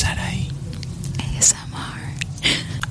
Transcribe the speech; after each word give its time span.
Saraí, 0.00 0.48
Es 1.38 1.52
amor. 1.54 2.00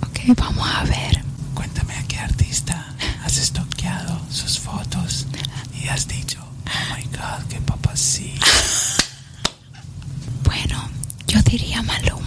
Ok, 0.07 0.19
vamos 0.37 0.67
a 0.67 0.83
ver. 0.83 1.23
cuéntame 1.55 1.95
a 1.95 2.03
qué 2.03 2.19
artista 2.19 2.85
has 3.23 3.37
estoqueado 3.37 4.21
sus 4.29 4.59
fotos 4.59 5.25
y 5.73 5.87
has 5.87 6.07
dicho, 6.07 6.39
oh 6.67 6.95
my 6.95 7.03
god, 7.05 7.43
qué 7.49 7.59
papacito. 7.61 8.45
Bueno, 10.43 10.89
yo 11.27 11.41
diría 11.43 11.81
Maluma, 11.81 12.18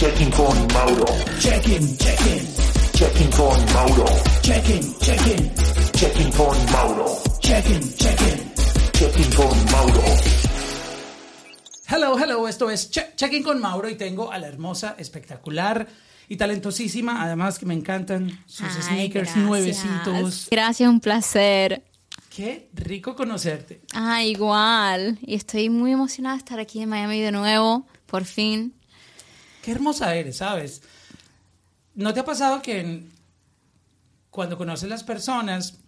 checking, 0.00 0.30
con 0.30 0.56
Mauro. 0.72 1.04
checking, 1.40 1.96
checking, 1.98 2.46
Checking 2.92 3.30
con 3.30 3.58
Mauro. 3.74 4.06
checking, 4.42 4.98
checking, 5.00 5.50
Checking 5.92 6.32
con 6.32 6.56
Mauro. 6.72 7.22
checking, 7.40 7.80
checking. 7.96 8.50
Checking 8.92 9.30
con 9.34 9.64
Mauro. 9.72 10.02
Hello, 11.88 12.16
hello, 12.18 12.48
esto 12.48 12.70
es 12.70 12.90
Che- 12.90 13.12
Checking 13.16 13.42
con 13.42 13.60
Mauro 13.60 13.88
y 13.88 13.96
tengo 13.96 14.30
a 14.30 14.38
la 14.38 14.46
hermosa, 14.48 14.94
espectacular 14.98 15.86
y 16.28 16.36
talentosísima, 16.36 17.22
además 17.22 17.58
que 17.58 17.66
me 17.66 17.74
encantan 17.74 18.30
sus 18.46 18.68
Ay, 18.76 18.82
sneakers 18.82 19.24
gracias. 19.34 19.44
nuevecitos. 19.44 20.48
Gracias, 20.50 20.88
un 20.88 21.00
placer. 21.00 21.82
Qué 22.34 22.68
rico 22.74 23.16
conocerte. 23.16 23.80
Ah, 23.92 24.22
igual. 24.22 25.18
Y 25.22 25.34
estoy 25.34 25.68
muy 25.68 25.92
emocionada 25.92 26.36
de 26.36 26.38
estar 26.38 26.60
aquí 26.60 26.80
en 26.80 26.88
Miami 26.88 27.20
de 27.20 27.32
nuevo, 27.32 27.86
por 28.06 28.24
fin. 28.24 28.74
Qué 29.62 29.72
hermosa 29.72 30.14
eres, 30.14 30.36
¿sabes? 30.38 30.82
¿No 31.94 32.14
te 32.14 32.20
ha 32.20 32.24
pasado 32.24 32.62
que 32.62 32.80
en- 32.80 33.10
cuando 34.30 34.56
conoces 34.56 34.88
las 34.88 35.02
personas, 35.04 35.78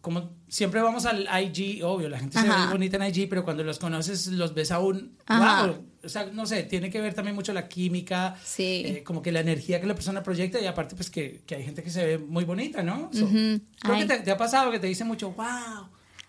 como 0.00 0.30
siempre 0.48 0.80
vamos 0.80 1.06
al 1.06 1.28
IG, 1.44 1.84
obvio, 1.84 2.08
la 2.08 2.18
gente 2.18 2.40
se 2.40 2.48
ve 2.48 2.54
bonita 2.70 2.96
en 2.96 3.04
IG, 3.14 3.28
pero 3.28 3.44
cuando 3.44 3.62
los 3.62 3.78
conoces 3.78 4.26
los 4.28 4.52
ves 4.54 4.72
aún, 4.72 5.16
Ajá. 5.26 5.66
wow, 5.66 5.84
o 6.02 6.08
sea, 6.08 6.26
no 6.26 6.44
sé, 6.46 6.64
tiene 6.64 6.90
que 6.90 7.00
ver 7.00 7.14
también 7.14 7.36
mucho 7.36 7.52
la 7.52 7.68
química, 7.68 8.36
Sí. 8.42 8.82
eh, 8.84 9.02
como 9.04 9.22
que 9.22 9.30
la 9.30 9.40
energía 9.40 9.80
que 9.80 9.86
la 9.86 9.94
persona 9.94 10.22
proyecta 10.22 10.58
y 10.60 10.66
aparte 10.66 10.96
pues 10.96 11.08
que, 11.10 11.42
que 11.46 11.54
hay 11.54 11.62
gente 11.64 11.82
que 11.84 11.90
se 11.90 12.04
ve 12.04 12.18
muy 12.18 12.44
bonita, 12.44 12.82
¿no? 12.82 13.10
So. 13.12 13.28
Creo 13.28 13.98
que 13.98 14.06
te, 14.06 14.18
te 14.20 14.30
ha 14.32 14.36
pasado 14.36 14.72
que 14.72 14.80
te 14.80 14.88
dice 14.88 15.04
mucho, 15.04 15.30
wow, 15.32 15.86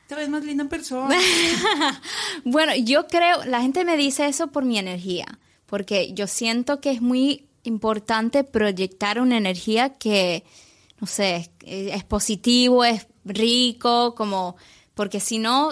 te 0.07 0.13
ves 0.15 0.29
más 0.29 0.43
linda 0.43 0.61
en 0.63 0.69
persona. 0.69 1.15
Bueno, 2.43 2.75
yo 2.75 3.07
creo, 3.07 3.43
la 3.45 3.61
gente 3.61 3.85
me 3.85 3.95
dice 3.97 4.27
eso 4.27 4.47
por 4.47 4.65
mi 4.65 4.77
energía, 4.77 5.25
porque 5.73 6.13
yo 6.13 6.27
siento 6.27 6.79
que 6.81 6.91
es 6.91 7.01
muy 7.01 7.47
importante 7.63 8.43
proyectar 8.43 9.19
una 9.19 9.37
energía 9.37 9.89
que, 9.95 10.43
no 11.01 11.07
sé, 11.07 11.37
es, 11.37 11.95
es 11.95 12.03
positivo, 12.03 12.85
es 12.85 13.07
rico, 13.25 14.13
como, 14.13 14.55
porque 14.93 15.19
si 15.19 15.39
no, 15.39 15.71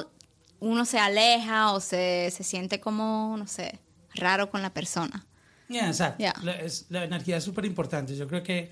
uno 0.59 0.85
se 0.85 0.97
aleja 0.97 1.71
o 1.71 1.79
se, 1.79 2.31
se 2.31 2.43
siente 2.43 2.79
como, 2.79 3.35
no 3.37 3.45
sé, 3.45 3.79
raro 4.15 4.49
con 4.49 4.63
la 4.63 4.73
persona. 4.73 5.27
Yeah, 5.69 5.89
exacto. 5.89 6.17
Yeah. 6.17 6.33
La, 6.41 6.53
es- 6.53 6.87
la 6.89 7.03
energía 7.03 7.37
es 7.37 7.43
súper 7.43 7.65
importante. 7.65 8.15
Yo 8.15 8.27
creo 8.27 8.41
que 8.41 8.71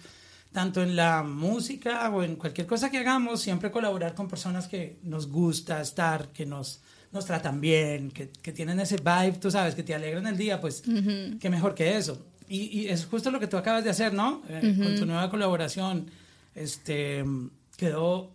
tanto 0.51 0.81
en 0.81 0.95
la 0.95 1.21
música 1.21 2.09
o 2.09 2.23
en 2.23 2.37
cualquier 2.37 2.65
cosa 2.65 2.89
que 2.89 2.97
hagamos, 2.97 3.39
siempre 3.39 3.69
colaborar 3.69 4.15
con 4.15 4.27
personas 4.27 4.67
que 4.67 4.97
nos 5.03 5.27
gusta 5.27 5.79
estar, 5.79 6.29
que 6.29 6.47
nos, 6.47 6.81
nos 7.11 7.25
tratan 7.25 7.59
bien, 7.61 8.11
que, 8.11 8.29
que 8.29 8.51
tienen 8.51 8.79
ese 8.79 8.97
vibe, 8.97 9.37
tú 9.41 9.49
sabes, 9.51 9.75
que 9.75 9.83
te 9.83 9.95
alegran 9.95 10.27
el 10.27 10.37
día, 10.37 10.61
pues 10.61 10.83
qué 11.39 11.49
mejor 11.49 11.73
que 11.75 11.97
eso. 11.97 12.23
Y, 12.47 12.81
y 12.81 12.87
es 12.87 13.05
justo 13.05 13.29
lo 13.31 13.39
que 13.39 13.47
tú 13.47 13.57
acabas 13.57 13.83
de 13.83 13.89
hacer, 13.91 14.13
¿no? 14.13 14.41
Eh, 14.49 14.75
Con 14.77 14.95
tu 14.95 15.05
nueva 15.05 15.29
colaboración, 15.29 16.09
este, 16.55 17.23
quedó 17.77 18.31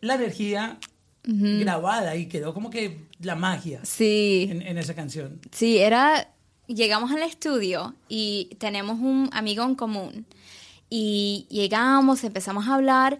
la 0.00 0.14
energía 0.16 0.78
grabada 1.26 2.16
y 2.16 2.26
quedó 2.26 2.52
como 2.52 2.68
que 2.70 2.98
la 3.20 3.34
magia 3.34 3.80
Sí. 3.84 4.46
en, 4.50 4.60
en 4.62 4.76
esa 4.78 4.94
canción. 4.94 5.40
Sí, 5.52 5.78
era. 5.78 6.28
Llegamos 6.66 7.10
al 7.12 7.22
estudio 7.22 7.94
y 8.08 8.50
tenemos 8.58 8.98
un 8.98 9.28
amigo 9.32 9.64
en 9.64 9.74
común. 9.74 10.26
Y 10.90 11.46
llegamos, 11.50 12.24
empezamos 12.24 12.66
a 12.68 12.74
hablar 12.74 13.18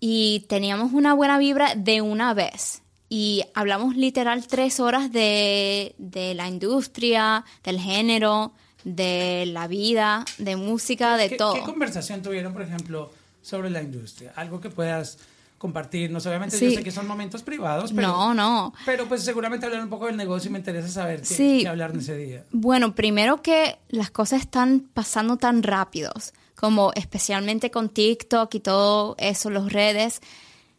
y 0.00 0.44
teníamos 0.48 0.92
una 0.92 1.14
buena 1.14 1.38
vibra 1.38 1.74
de 1.74 2.00
una 2.00 2.32
vez. 2.34 2.82
Y 3.08 3.44
hablamos 3.54 3.96
literal 3.96 4.46
tres 4.46 4.80
horas 4.80 5.12
de, 5.12 5.94
de 5.98 6.34
la 6.34 6.48
industria, 6.48 7.44
del 7.62 7.78
género, 7.78 8.52
de 8.84 9.46
la 9.46 9.68
vida, 9.68 10.24
de 10.38 10.56
música, 10.56 11.16
de 11.16 11.28
¿Qué, 11.30 11.36
todo. 11.36 11.54
¿Qué 11.54 11.60
conversación 11.62 12.22
tuvieron, 12.22 12.52
por 12.52 12.62
ejemplo, 12.62 13.12
sobre 13.42 13.70
la 13.70 13.80
industria? 13.82 14.32
Algo 14.34 14.60
que 14.60 14.70
puedas 14.70 15.18
compartirnos. 15.58 16.26
Obviamente 16.26 16.58
yo 16.58 16.68
Sí. 16.68 16.74
sé 16.76 16.82
que 16.84 16.90
son 16.90 17.06
momentos 17.06 17.42
privados, 17.42 17.92
pero, 17.92 18.08
no, 18.08 18.34
no. 18.34 18.74
pero 18.84 19.06
pues 19.08 19.22
seguramente 19.22 19.66
hablar 19.66 19.82
un 19.82 19.88
poco 19.88 20.06
del 20.06 20.16
negocio 20.16 20.48
y 20.50 20.52
me 20.52 20.58
interesa 20.58 20.88
saber 20.88 21.20
qué, 21.20 21.26
Sí. 21.26 21.58
qué 21.62 21.68
hablar 21.68 21.92
en 21.92 22.00
ese 22.00 22.16
día. 22.16 22.44
Bueno, 22.52 22.94
primero 22.94 23.40
que 23.40 23.78
las 23.88 24.10
cosas 24.10 24.40
están 24.42 24.80
pasando 24.92 25.36
tan 25.36 25.62
rápidos, 25.62 26.34
como 26.56 26.92
especialmente 26.94 27.70
con 27.70 27.88
TikTok 27.88 28.54
y 28.54 28.60
todo 28.60 29.14
eso, 29.18 29.48
las 29.50 29.72
redes, 29.72 30.20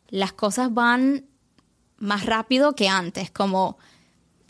las 0.09 0.31
cosas 0.33 0.73
van 0.73 1.25
más 1.99 2.25
rápido 2.25 2.75
que 2.75 2.87
antes, 2.89 3.31
como 3.31 3.77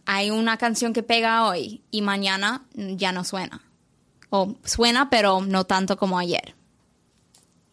hay 0.05 0.29
una 0.31 0.57
canción 0.57 0.93
que 0.93 1.03
pega 1.03 1.45
hoy 1.47 1.81
y 1.91 2.01
mañana 2.01 2.65
ya 2.75 3.11
no 3.11 3.23
suena. 3.23 3.61
O 4.29 4.55
suena, 4.63 5.09
pero 5.09 5.41
no 5.41 5.65
tanto 5.65 5.97
como 5.97 6.17
ayer. 6.19 6.55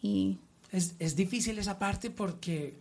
Y 0.02 0.38
Es, 0.70 0.94
es 0.98 1.16
difícil 1.16 1.58
esa 1.58 1.78
parte 1.78 2.10
porque 2.10 2.78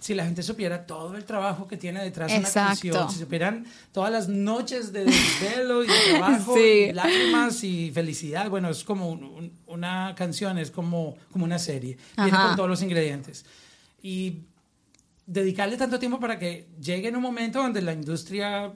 si 0.00 0.14
la 0.14 0.24
gente 0.24 0.44
supiera 0.44 0.86
todo 0.86 1.16
el 1.16 1.24
trabajo 1.24 1.66
que 1.66 1.76
tiene 1.76 2.02
detrás 2.02 2.30
de 2.30 2.38
una 2.38 2.50
canción, 2.52 3.10
si 3.10 3.18
supieran 3.18 3.66
todas 3.92 4.12
las 4.12 4.28
noches 4.28 4.92
de 4.92 5.04
desvelo 5.04 5.82
y 5.82 5.88
de 5.88 5.94
trabajo, 6.10 6.54
Sí. 6.54 6.60
y 6.88 6.92
lágrimas 6.92 7.64
y 7.64 7.90
felicidad, 7.90 8.48
bueno, 8.48 8.68
es 8.70 8.84
como 8.84 9.10
un- 9.10 9.24
un- 9.24 9.52
una 9.66 10.14
canción, 10.16 10.56
es 10.58 10.70
como, 10.70 11.16
como 11.32 11.44
una 11.44 11.58
serie, 11.58 11.98
viene 12.16 12.30
Ajá. 12.30 12.46
con 12.48 12.56
todos 12.56 12.68
los 12.68 12.82
ingredientes. 12.82 13.44
Y 14.00 14.42
dedicarle 15.28 15.76
tanto 15.76 15.98
tiempo 15.98 16.18
para 16.18 16.38
que 16.38 16.68
llegue 16.80 17.08
en 17.08 17.16
un 17.16 17.22
momento 17.22 17.62
donde 17.62 17.82
la 17.82 17.92
industria 17.92 18.72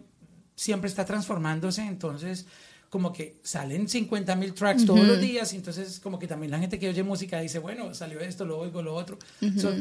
siempre 0.55 0.89
está 0.89 1.05
transformándose, 1.05 1.81
entonces 1.83 2.47
como 2.91 3.11
que 3.11 3.41
salen 3.43 3.89
50 3.89 4.37
mil 4.37 4.53
tracks 4.53 4.85
todos 4.85 5.01
los 5.01 5.19
días, 5.19 5.55
y 5.55 5.57
entonces 5.57 5.99
como 5.99 6.19
que 6.19 6.27
también 6.27 6.51
la 6.51 6.59
gente 6.59 6.79
que 6.79 6.91
oye 6.91 7.03
música 7.03 7.41
dice, 7.41 7.59
bueno, 7.59 7.95
salió 7.95 8.21
esto, 8.21 8.45
lo 8.45 8.59
oigo, 8.59 8.83
lo 8.83 8.95
otro. 8.95 9.19
So, 9.59 9.73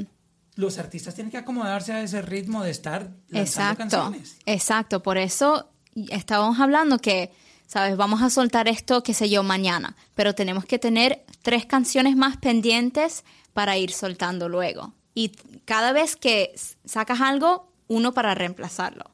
los 0.56 0.78
artistas 0.78 1.14
tienen 1.14 1.30
que 1.30 1.38
acomodarse 1.38 1.92
a 1.92 2.02
ese 2.02 2.22
ritmo 2.22 2.64
de 2.64 2.72
estar 2.72 3.12
lanzando 3.28 3.42
Exacto, 3.42 3.78
canciones. 3.78 4.38
exacto. 4.46 5.04
Por 5.04 5.18
eso 5.18 5.70
estábamos 6.10 6.58
hablando 6.62 7.00
que, 7.00 7.32
sabes, 7.68 7.98
vamos 7.98 8.22
a 8.22 8.30
soltar 8.30 8.70
esto, 8.70 9.04
qué 9.04 9.14
sé 9.14 9.30
yo, 9.30 9.44
mañana, 9.44 9.98
pero 10.16 10.34
tenemos 10.34 10.64
que 10.64 10.80
tener 10.80 11.26
tres 11.42 11.66
canciones 11.66 12.16
más 12.16 12.38
pendientes 12.38 13.26
para 13.52 13.78
ir 13.78 13.92
soltando 13.92 14.48
luego. 14.48 14.94
Y 15.14 15.30
cada 15.66 15.92
vez 15.92 16.16
que 16.16 16.54
sacas 16.86 17.22
algo, 17.22 17.72
uno 17.88 18.14
para 18.14 18.34
reemplazarlo. 18.36 19.12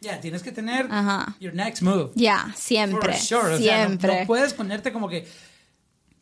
Ya, 0.00 0.18
tienes 0.20 0.42
que 0.42 0.50
tener 0.50 0.86
Ajá. 0.90 1.36
your 1.40 1.52
next 1.52 1.82
move. 1.82 2.10
Ya, 2.14 2.52
siempre, 2.56 3.12
For 3.12 3.20
sure. 3.20 3.54
O 3.54 3.58
sea, 3.58 3.82
no- 3.82 3.88
siempre. 3.88 4.20
no, 4.20 4.26
puedes 4.26 4.54
ponerte 4.54 4.92
como 4.92 5.08
que 5.08 5.28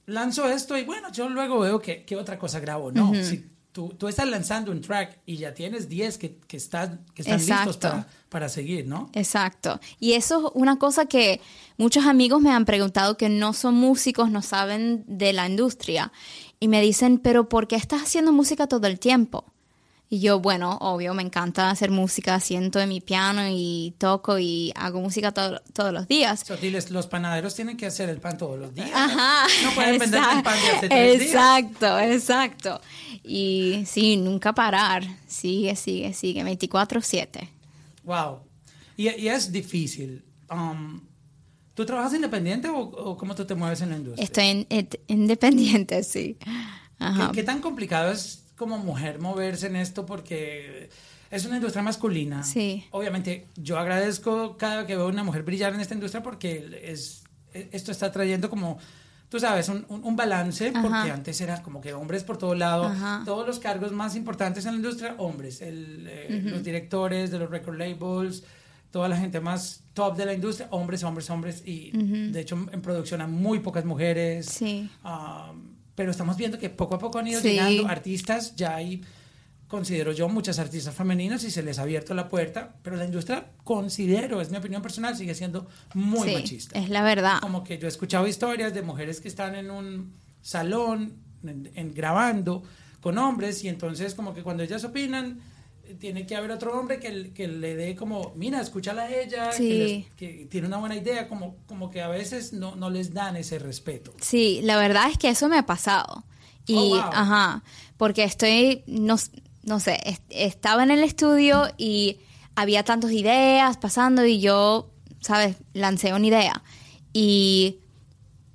lanzo 0.06 0.48
esto 0.48 0.76
y 0.76 0.84
bueno, 0.84 1.12
yo 1.12 1.28
luego 1.28 1.60
veo 1.60 1.80
que, 1.80 2.04
qué 2.04 2.16
otra 2.16 2.38
cosa 2.38 2.58
grabo. 2.60 2.90
No, 2.90 3.14
si 3.14 3.44
tú, 3.70 3.90
tú 3.96 4.08
estás 4.08 4.26
lanzando 4.26 4.72
un 4.72 4.80
track 4.80 5.18
y 5.26 5.36
ya 5.36 5.54
tienes 5.54 5.88
10 5.88 6.18
que, 6.18 6.36
que, 6.48 6.56
están, 6.56 7.04
que 7.14 7.22
están 7.22 7.38
listos 7.38 7.76
para, 7.76 8.08
para 8.28 8.48
seguir, 8.48 8.86
¿no? 8.88 9.10
Exacto. 9.12 9.78
Y 10.00 10.14
eso 10.14 10.48
es 10.48 10.52
una 10.54 10.78
cosa 10.78 11.06
que 11.06 11.40
muchos 11.76 12.04
amigos 12.06 12.40
me 12.40 12.50
han 12.50 12.64
preguntado 12.64 13.16
que 13.16 13.28
no 13.28 13.52
son 13.52 13.74
músicos, 13.74 14.30
no 14.30 14.42
saben 14.42 15.04
de 15.06 15.32
la 15.32 15.46
industria. 15.46 16.10
Y 16.60 16.68
me 16.68 16.80
dicen, 16.82 17.18
pero 17.18 17.48
¿por 17.48 17.68
qué 17.68 17.76
estás 17.76 18.02
haciendo 18.02 18.32
música 18.32 18.66
todo 18.66 18.86
el 18.86 18.98
tiempo? 18.98 19.44
Y 20.10 20.20
yo, 20.20 20.40
bueno, 20.40 20.78
obvio, 20.80 21.12
me 21.12 21.22
encanta 21.22 21.68
hacer 21.68 21.90
música, 21.90 22.40
siento 22.40 22.80
en 22.80 22.88
mi 22.88 23.02
piano 23.02 23.42
y 23.50 23.94
toco 23.98 24.38
y 24.38 24.72
hago 24.74 25.00
música 25.02 25.32
to- 25.32 25.60
todos 25.74 25.92
los 25.92 26.08
días. 26.08 26.40
So, 26.46 26.56
diles, 26.56 26.90
los 26.90 27.06
panaderos 27.06 27.54
tienen 27.54 27.76
que 27.76 27.84
hacer 27.84 28.08
el 28.08 28.18
pan 28.18 28.38
todos 28.38 28.58
los 28.58 28.74
días. 28.74 28.90
Ajá. 28.94 29.46
No 29.64 29.70
pueden 29.72 29.98
vender 30.00 30.18
exacto, 30.20 30.38
el 30.38 30.42
pan 30.44 30.60
de 30.62 30.68
hace 30.70 30.88
tres 30.88 31.18
días. 31.20 31.30
Exacto, 31.30 31.98
exacto. 31.98 32.80
Y 33.22 33.84
sí, 33.86 34.16
nunca 34.16 34.54
parar. 34.54 35.04
Sigue, 35.26 35.76
sigue, 35.76 36.14
sigue. 36.14 36.42
24-7. 36.42 37.46
Wow. 38.04 38.38
Y, 38.96 39.10
y 39.10 39.28
es 39.28 39.52
difícil. 39.52 40.24
Um, 40.50 41.02
¿Tú 41.78 41.86
trabajas 41.86 42.12
independiente 42.12 42.68
o, 42.68 42.76
o 42.80 43.16
cómo 43.16 43.36
tú 43.36 43.44
te 43.44 43.54
mueves 43.54 43.80
en 43.82 43.90
la 43.90 43.96
industria? 43.98 44.24
Estoy 44.24 44.66
et- 44.68 45.00
independiente, 45.06 46.02
sí. 46.14 46.36
Ajá. 46.98 47.28
¿Qué, 47.30 47.36
qué 47.36 47.42
tan 47.44 47.60
complicado 47.60 48.10
es 48.10 48.42
como 48.56 48.78
mujer 48.78 49.20
moverse 49.20 49.68
en 49.68 49.76
esto? 49.76 50.04
Porque 50.04 50.90
es 51.30 51.44
una 51.44 51.54
industria 51.54 51.84
masculina. 51.84 52.42
Sí. 52.42 52.84
Obviamente, 52.90 53.46
yo 53.54 53.78
agradezco 53.78 54.56
cada 54.56 54.78
vez 54.78 54.86
que 54.86 54.96
veo 54.96 55.06
una 55.06 55.22
mujer 55.22 55.44
brillar 55.44 55.72
en 55.72 55.78
esta 55.80 55.94
industria 55.94 56.20
porque 56.20 56.80
es, 56.82 57.22
esto 57.52 57.92
está 57.92 58.10
trayendo 58.10 58.50
como, 58.50 58.78
tú 59.28 59.38
sabes, 59.38 59.68
un, 59.68 59.86
un- 59.88 60.16
balance, 60.16 60.72
Ajá. 60.74 60.82
porque 60.82 61.12
antes 61.12 61.40
era 61.40 61.62
como 61.62 61.80
que 61.80 61.94
hombres 61.94 62.24
por 62.24 62.38
todo 62.38 62.56
lado, 62.56 62.86
Ajá. 62.86 63.22
todos 63.24 63.46
los 63.46 63.60
cargos 63.60 63.92
más 63.92 64.16
importantes 64.16 64.66
en 64.66 64.72
la 64.72 64.76
industria, 64.78 65.14
hombres, 65.18 65.62
el, 65.62 66.08
eh, 66.10 66.42
los 66.44 66.64
directores 66.64 67.30
de 67.30 67.38
los 67.38 67.48
record 67.48 67.78
labels, 67.78 68.42
toda 68.90 69.08
la 69.08 69.16
gente 69.16 69.40
más 69.40 69.82
top 69.94 70.16
de 70.16 70.24
la 70.26 70.32
industria, 70.34 70.68
hombres, 70.70 71.02
hombres, 71.04 71.28
hombres, 71.30 71.62
y 71.66 71.90
de 71.92 72.40
hecho 72.40 72.56
en 72.72 72.80
producción 72.82 73.20
hay 73.20 73.26
muy 73.28 73.58
pocas 73.60 73.84
mujeres. 73.84 74.46
Sí. 74.46 74.88
Um, 75.04 75.76
pero 75.94 76.10
estamos 76.12 76.36
viendo 76.36 76.58
que 76.58 76.70
poco 76.70 76.94
a 76.94 76.98
poco 76.98 77.18
han 77.18 77.26
ido 77.26 77.40
Sí. 77.40 77.48
llegando 77.50 77.86
artistas, 77.88 78.54
ya 78.56 78.76
hay, 78.76 79.02
considero 79.66 80.12
yo, 80.12 80.28
muchas 80.28 80.58
artistas 80.58 80.94
femeninas 80.94 81.44
y 81.44 81.50
se 81.50 81.62
les 81.62 81.78
ha 81.78 81.82
abierto 81.82 82.14
la 82.14 82.28
puerta, 82.28 82.76
pero 82.82 82.96
la 82.96 83.04
industria, 83.04 83.48
considero, 83.64 84.40
es 84.40 84.50
mi 84.50 84.56
opinión 84.56 84.80
personal, 84.80 85.16
sigue 85.16 85.34
siendo 85.34 85.66
muy 85.94 86.28
Sí, 86.28 86.34
machista. 86.34 86.78
es 86.78 86.88
la 86.88 87.02
verdad. 87.02 87.40
Como 87.40 87.64
que 87.64 87.76
yo 87.78 87.86
he 87.86 87.90
escuchado 87.90 88.26
historias 88.26 88.72
de 88.72 88.82
mujeres 88.82 89.20
que 89.20 89.28
están 89.28 89.54
en 89.56 89.70
un 89.70 90.14
salón 90.40 91.14
en- 91.44 91.70
en- 91.74 91.92
grabando 91.92 92.62
con 93.00 93.18
hombres 93.18 93.62
y 93.64 93.68
entonces 93.68 94.14
como 94.14 94.32
que 94.34 94.42
cuando 94.42 94.62
ellas 94.62 94.84
opinan 94.84 95.40
tiene 95.98 96.26
que 96.26 96.36
haber 96.36 96.50
otro 96.50 96.78
hombre 96.78 96.98
que, 97.00 97.32
que 97.32 97.48
le 97.48 97.74
dé 97.76 97.94
como, 97.96 98.32
mira, 98.36 98.60
escúchala 98.60 99.02
a 99.02 99.14
ella, 99.14 99.50
que, 99.50 99.56
Sí. 99.56 99.72
les- 99.72 100.14
que 100.16 100.46
tiene 100.50 100.66
una 100.66 100.76
buena 100.78 100.96
idea, 100.96 101.28
como, 101.28 101.56
como 101.66 101.90
que 101.90 102.00
a 102.02 102.08
veces 102.08 102.52
no, 102.52 102.76
no 102.76 102.90
les 102.90 103.12
dan 103.14 103.36
ese 103.36 103.58
respeto. 103.58 104.12
Sí, 104.20 104.60
la 104.62 104.76
verdad 104.76 105.10
es 105.10 105.18
que 105.18 105.28
eso 105.28 105.48
me 105.48 105.58
ha 105.58 105.66
pasado. 105.66 106.24
Y, 106.66 106.76
Oh, 106.76 106.88
wow. 106.88 107.10
ajá, 107.12 107.62
porque 107.96 108.24
estoy, 108.24 108.82
no, 108.86 109.16
no 109.62 109.80
sé, 109.80 109.98
es- 110.04 110.20
estaba 110.30 110.82
en 110.82 110.90
el 110.90 111.02
estudio 111.02 111.66
y 111.78 112.18
había 112.54 112.82
tantas 112.84 113.12
ideas 113.12 113.76
pasando 113.78 114.24
y 114.26 114.40
yo, 114.40 114.90
¿sabes? 115.20 115.56
Lancé 115.72 116.12
una 116.12 116.26
idea. 116.26 116.62
Y, 117.12 117.78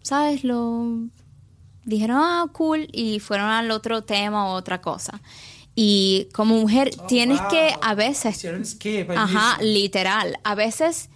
¿sabes? 0.04 0.44
Lo 0.44 1.00
dijeron, 1.86 2.18
ah, 2.20 2.46
cool, 2.54 2.88
y 2.94 3.20
fueron 3.20 3.48
al 3.48 3.72
otro 3.72 4.04
tema 4.04 4.48
o 4.48 4.54
otra 4.54 4.80
cosa. 4.82 5.22
Y 5.76 6.28
como 6.34 6.56
mujer 6.56 6.92
Oh, 7.00 7.08
tienes 7.08 7.40
wow. 7.42 7.50
que 7.50 7.74
a 7.82 7.96
veces... 7.96 8.44
Ahí 8.46 9.16
Ajá, 9.16 9.58
literal. 9.62 10.38
A 10.44 10.54
veces 10.56 11.10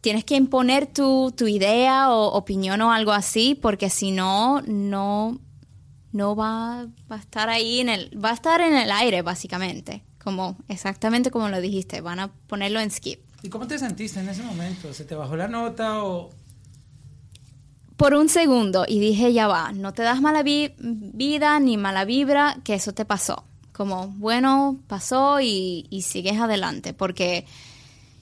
tienes 0.00 0.24
que 0.24 0.36
imponer 0.36 0.86
tu, 0.86 1.32
tu 1.36 1.46
idea 1.46 2.10
o 2.10 2.28
opinión 2.32 2.80
o 2.80 2.92
algo 2.92 3.12
así, 3.12 3.54
porque 3.60 3.90
si 3.90 4.10
no, 4.12 4.62
no, 4.62 5.38
no 6.12 6.34
va, 6.34 6.86
va 7.12 7.16
a 7.16 7.20
estar 7.20 7.50
ahí 7.50 7.80
en 7.80 7.90
el, 7.90 8.24
va 8.24 8.30
a 8.30 8.34
estar 8.34 8.60
en 8.62 8.74
el 8.74 8.90
aire, 8.90 9.20
básicamente. 9.22 10.02
Como, 10.22 10.56
exactamente 10.68 11.30
como 11.30 11.48
lo 11.50 11.60
dijiste, 11.60 12.00
van 12.00 12.20
a 12.20 12.28
ponerlo 12.46 12.80
en 12.80 12.90
skip. 12.90 13.20
¿Y 13.42 13.48
cómo 13.50 13.66
te 13.66 13.78
sentiste 13.78 14.20
en 14.20 14.28
ese 14.30 14.42
momento? 14.42 14.92
¿Se 14.94 15.04
te 15.04 15.14
bajó 15.14 15.36
la 15.36 15.48
nota 15.48 16.02
o...? 16.04 16.30
Por 17.96 18.14
un 18.14 18.30
segundo 18.30 18.86
y 18.88 18.98
dije, 18.98 19.32
ya 19.34 19.46
va, 19.46 19.72
no 19.72 19.92
te 19.92 20.02
das 20.02 20.22
mala 20.22 20.42
vi- 20.42 20.72
vida 20.78 21.60
ni 21.60 21.76
mala 21.76 22.06
vibra, 22.06 22.56
que 22.64 22.72
eso 22.74 22.92
te 22.94 23.04
pasó. 23.04 23.44
Como, 23.72 24.08
bueno, 24.08 24.78
pasó 24.86 25.40
y, 25.40 25.86
y 25.90 26.02
sigues 26.02 26.38
adelante, 26.40 26.92
porque 26.92 27.46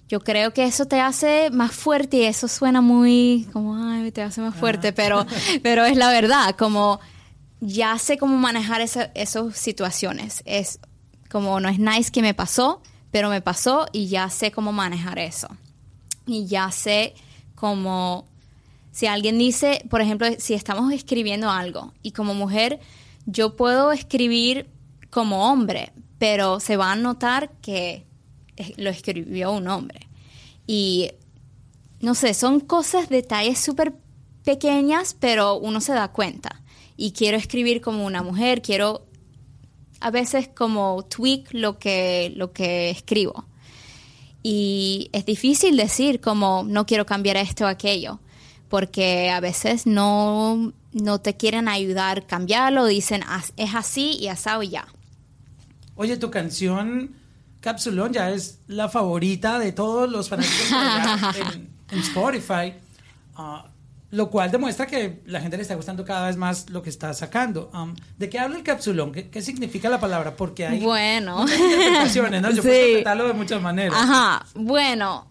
yo 0.08 0.20
creo 0.20 0.52
que 0.54 0.64
eso 0.64 0.86
te 0.86 1.00
hace 1.00 1.50
más 1.50 1.72
fuerte 1.72 2.18
y 2.18 2.24
eso 2.24 2.48
suena 2.48 2.80
muy 2.80 3.48
como, 3.52 3.76
ay, 3.76 4.10
te 4.12 4.22
hace 4.22 4.40
más 4.40 4.54
fuerte, 4.54 4.92
pero, 4.92 5.26
pero 5.62 5.84
es 5.84 5.96
la 5.96 6.10
verdad, 6.10 6.54
como 6.56 7.00
ya 7.60 7.98
sé 7.98 8.18
cómo 8.18 8.36
manejar 8.36 8.80
esa- 8.80 9.10
esas 9.14 9.56
situaciones. 9.56 10.42
Es 10.46 10.78
como, 11.30 11.60
no 11.60 11.68
es 11.68 11.78
nice 11.78 12.10
que 12.12 12.22
me 12.22 12.34
pasó, 12.34 12.80
pero 13.10 13.28
me 13.30 13.40
pasó 13.42 13.86
y 13.92 14.06
ya 14.08 14.30
sé 14.30 14.52
cómo 14.52 14.72
manejar 14.72 15.18
eso. 15.18 15.48
Y 16.26 16.46
ya 16.46 16.70
sé 16.70 17.14
cómo, 17.54 18.26
si 18.92 19.06
alguien 19.06 19.38
dice, 19.38 19.84
por 19.90 20.00
ejemplo, 20.00 20.28
si 20.38 20.54
estamos 20.54 20.92
escribiendo 20.92 21.50
algo 21.50 21.92
y 22.02 22.12
como 22.12 22.34
mujer 22.34 22.78
yo 23.26 23.56
puedo 23.56 23.92
escribir 23.92 24.68
como 25.10 25.50
hombre, 25.50 25.92
pero 26.18 26.60
se 26.60 26.76
va 26.76 26.92
a 26.92 26.96
notar 26.96 27.50
que 27.62 28.04
es- 28.56 28.76
lo 28.78 28.90
escribió 28.90 29.52
un 29.52 29.68
hombre. 29.68 30.08
Y 30.66 31.10
no 32.00 32.14
sé, 32.14 32.34
son 32.34 32.60
cosas, 32.60 33.08
detalles 33.08 33.58
súper 33.58 33.94
pequeñas, 34.44 35.14
pero 35.18 35.56
uno 35.58 35.80
se 35.80 35.92
da 35.92 36.08
cuenta. 36.08 36.62
Y 36.96 37.12
quiero 37.12 37.36
escribir 37.36 37.80
como 37.80 38.04
una 38.04 38.22
mujer, 38.22 38.62
quiero 38.62 39.06
a 40.00 40.10
veces 40.10 40.48
como 40.48 41.04
tweak 41.04 41.48
lo 41.52 41.78
que, 41.78 42.32
lo 42.36 42.52
que 42.52 42.90
escribo. 42.90 43.44
Y 44.42 45.10
es 45.12 45.24
difícil 45.26 45.76
decir 45.76 46.20
como 46.20 46.64
no 46.66 46.86
quiero 46.86 47.04
cambiar 47.06 47.36
esto 47.36 47.64
o 47.64 47.68
aquello, 47.68 48.20
porque 48.68 49.30
a 49.30 49.40
veces 49.40 49.86
no, 49.86 50.72
no 50.92 51.20
te 51.20 51.36
quieren 51.36 51.68
ayudar 51.68 52.18
a 52.18 52.26
cambiarlo, 52.26 52.86
dicen 52.86 53.22
"As- 53.26 53.52
es 53.56 53.74
así 53.74 54.16
y 54.20 54.28
asado 54.28 54.62
y 54.62 54.68
ya. 54.70 54.86
Oye, 55.98 56.16
tu 56.16 56.30
canción 56.30 57.14
Capsulón 57.60 58.12
ya 58.12 58.30
es 58.30 58.60
la 58.68 58.88
favorita 58.88 59.58
de 59.58 59.72
todos 59.72 60.08
los 60.10 60.28
fanáticos 60.28 60.70
en, 61.54 61.68
en 61.90 61.98
Spotify, 61.98 62.72
ah, 63.34 63.66
lo 64.12 64.30
cual 64.30 64.50
demuestra 64.50 64.86
que 64.86 65.20
la 65.26 65.40
gente 65.40 65.56
le 65.56 65.62
está 65.62 65.74
gustando 65.74 66.04
cada 66.04 66.28
vez 66.28 66.36
más 66.36 66.70
lo 66.70 66.82
que 66.82 66.88
está 66.88 67.12
sacando. 67.14 67.70
Um, 67.74 67.94
¿De 68.16 68.30
qué 68.30 68.38
habla 68.38 68.56
el 68.56 68.62
Capsulón? 68.62 69.10
¿Qué, 69.12 69.28
qué 69.28 69.42
significa 69.42 69.88
la 69.90 69.98
palabra? 70.00 70.36
Porque 70.36 70.66
hay 70.66 70.78
Bueno. 70.80 71.40
muchas 71.42 71.58
interpretaciones, 71.58 72.42
¿no? 72.42 72.50
Yo 72.52 72.62
puedo 72.62 72.74
interpretarlo 72.78 73.26
de 73.26 73.32
muchas 73.34 73.60
maneras. 73.60 73.98
Ajá, 74.00 74.46
bueno, 74.54 75.26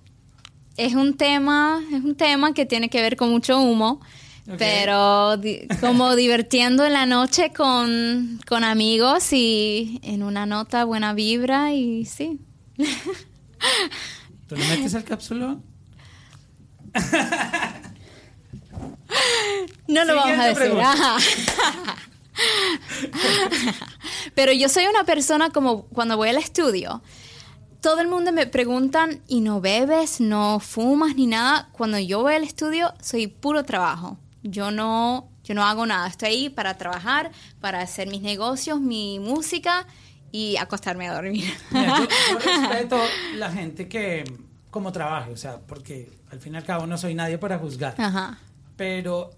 es 0.76 0.94
un 0.96 1.16
tema, 1.16 1.82
es 1.94 2.04
un 2.04 2.16
tema 2.16 2.54
que 2.54 2.66
tiene 2.66 2.90
que 2.90 3.02
ver 3.02 3.16
con 3.16 3.32
mucho 3.32 3.58
humo, 3.60 4.02
Pero 4.58 5.36
di- 5.38 5.68
como 5.82 6.16
divirtiendo 6.18 6.86
en 6.86 6.94
la 6.94 7.06
noche 7.06 7.52
con, 7.52 8.40
con 8.48 8.64
amigos 8.64 9.34
y 9.34 10.00
en 10.04 10.24
una 10.24 10.46
nota 10.46 10.86
buena 10.86 11.14
vibra 11.14 11.74
y 11.74 12.06
sí. 12.06 12.40
¿Tú 14.48 14.56
le 14.56 14.66
metes 14.68 14.96
al 14.96 15.04
Capsulón? 15.04 15.64
No 19.88 20.04
lo 20.04 20.16
vamos 20.16 20.38
a 20.38 20.48
decir. 20.48 20.74
Pero 24.36 24.52
yo 24.52 24.70
soy 24.70 24.86
una 24.86 25.04
persona 25.06 25.50
como 25.50 25.84
cuando 25.86 26.18
voy 26.18 26.30
al 26.30 26.38
estudio, 26.38 27.02
todo 27.82 28.02
el 28.02 28.08
mundo 28.08 28.32
me 28.32 28.46
preguntan, 28.48 29.22
¿y 29.28 29.40
no 29.42 29.62
bebes, 29.62 30.20
no 30.20 30.60
fumas 30.60 31.16
ni 31.16 31.26
nada? 31.28 31.70
Cuando 31.72 31.98
yo 32.00 32.22
voy 32.22 32.36
al 32.36 32.44
estudio, 32.44 32.94
soy 33.02 33.28
puro 33.28 33.64
trabajo. 33.64 34.18
Yo 34.50 34.72
no, 34.72 35.30
yo 35.44 35.54
no 35.56 35.64
hago 35.66 35.86
nada. 35.86 36.08
Estoy 36.08 36.30
ahí 36.30 36.50
para 36.50 36.78
trabajar, 36.78 37.32
para 37.60 37.82
hacer 37.82 38.08
mis 38.10 38.22
negocios, 38.22 38.80
mi 38.80 39.20
música 39.20 39.86
y 40.32 40.58
acostarme 40.58 41.08
a 41.08 41.14
dormir. 41.14 41.52
Mira, 41.72 42.00
yo, 42.00 42.08
yo 42.34 42.40
respeto 42.70 42.98
la 43.36 43.52
gente 43.52 43.88
que 43.88 44.24
como 44.70 44.92
trabaje, 44.92 45.32
o 45.32 45.38
sea, 45.38 45.60
porque 45.60 46.12
al 46.32 46.40
fin 46.40 46.54
y 46.54 46.58
al 46.58 46.64
cabo 46.64 46.86
no 46.86 46.98
soy 46.98 47.14
nadie 47.16 47.38
para 47.38 47.58
juzgar. 47.58 47.96
Ajá. 47.98 48.38
Pero 48.76 49.32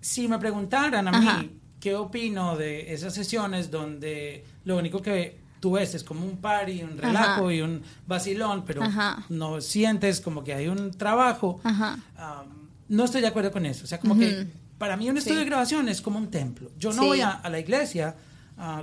si 0.00 0.28
me 0.28 0.38
preguntaran 0.38 1.08
a 1.08 1.10
Ajá. 1.10 1.38
mí 1.38 1.50
qué 1.80 1.94
opino 1.94 2.56
de 2.56 2.92
esas 2.94 3.14
sesiones 3.14 3.70
donde 3.70 4.44
lo 4.64 4.76
único 4.76 5.02
que 5.02 5.38
tú 5.60 5.72
ves 5.72 5.94
es 5.94 6.04
como 6.04 6.24
un 6.24 6.36
party, 6.36 6.82
un 6.82 6.96
relajo 6.98 7.44
Ajá. 7.46 7.52
y 7.54 7.60
un 7.62 7.82
vacilón, 8.06 8.64
pero 8.66 8.82
Ajá. 8.82 9.24
no 9.30 9.60
sientes 9.60 10.20
como 10.20 10.44
que 10.44 10.52
hay 10.54 10.68
un 10.68 10.90
trabajo, 10.92 11.60
Ajá. 11.64 11.98
um, 12.18 12.63
no 12.88 13.04
estoy 13.04 13.20
de 13.20 13.26
acuerdo 13.28 13.50
con 13.52 13.66
eso. 13.66 13.84
O 13.84 13.86
sea, 13.86 13.98
como 14.00 14.18
que 14.18 14.46
para 14.78 14.96
mí 14.96 15.08
un 15.08 15.16
estudio 15.16 15.36
Sí. 15.38 15.44
de 15.44 15.50
grabación 15.50 15.88
es 15.88 16.00
como 16.00 16.18
un 16.18 16.30
templo. 16.30 16.70
Yo 16.78 16.92
no 16.92 17.02
Sí. 17.02 17.08
voy 17.08 17.20
a, 17.20 17.30
a 17.30 17.48
la 17.50 17.58
iglesia 17.58 18.14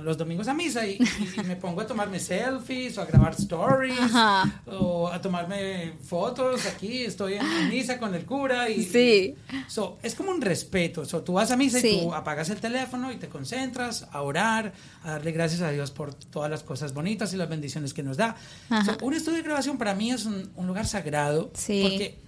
los 0.02 0.18
domingos 0.18 0.48
a 0.48 0.52
misa 0.54 0.86
y, 0.86 0.98
y 1.34 1.40
me 1.44 1.56
pongo 1.56 1.80
a 1.80 1.86
tomarme 1.86 2.20
selfies 2.20 2.98
o 2.98 3.02
a 3.02 3.06
grabar 3.06 3.32
stories 3.38 3.98
Ajá. 3.98 4.62
o 4.66 5.08
a 5.08 5.18
tomarme 5.22 5.94
fotos 6.04 6.66
aquí, 6.66 7.04
estoy 7.04 7.34
en, 7.34 7.46
en 7.46 7.70
misa 7.70 7.98
con 7.98 8.14
el 8.14 8.26
cura 8.26 8.68
y... 8.68 8.82
Sí. 8.84 9.34
So, 9.68 9.96
es 10.02 10.14
como 10.14 10.30
un 10.30 10.42
respeto. 10.42 11.06
So, 11.06 11.22
tú 11.22 11.32
vas 11.32 11.50
a 11.52 11.56
misa 11.56 11.80
Sí. 11.80 11.88
y 11.88 12.00
tú 12.02 12.12
apagas 12.14 12.50
el 12.50 12.60
teléfono 12.60 13.10
y 13.12 13.16
te 13.16 13.30
concentras 13.30 14.06
a 14.12 14.20
orar, 14.20 14.74
a 15.04 15.12
darle 15.12 15.32
gracias 15.32 15.62
a 15.62 15.70
Dios 15.70 15.90
por 15.90 16.12
todas 16.12 16.50
las 16.50 16.62
cosas 16.62 16.92
bonitas 16.92 17.32
y 17.32 17.36
las 17.38 17.48
bendiciones 17.48 17.94
que 17.94 18.02
nos 18.02 18.18
da. 18.18 18.36
So, 18.84 18.98
un 19.00 19.14
estudio 19.14 19.38
de 19.38 19.42
grabación 19.44 19.78
para 19.78 19.94
mí 19.94 20.10
es 20.10 20.26
un, 20.26 20.50
un 20.54 20.66
lugar 20.66 20.86
sagrado 20.86 21.50
Sí. 21.54 21.80
porque 21.82 22.18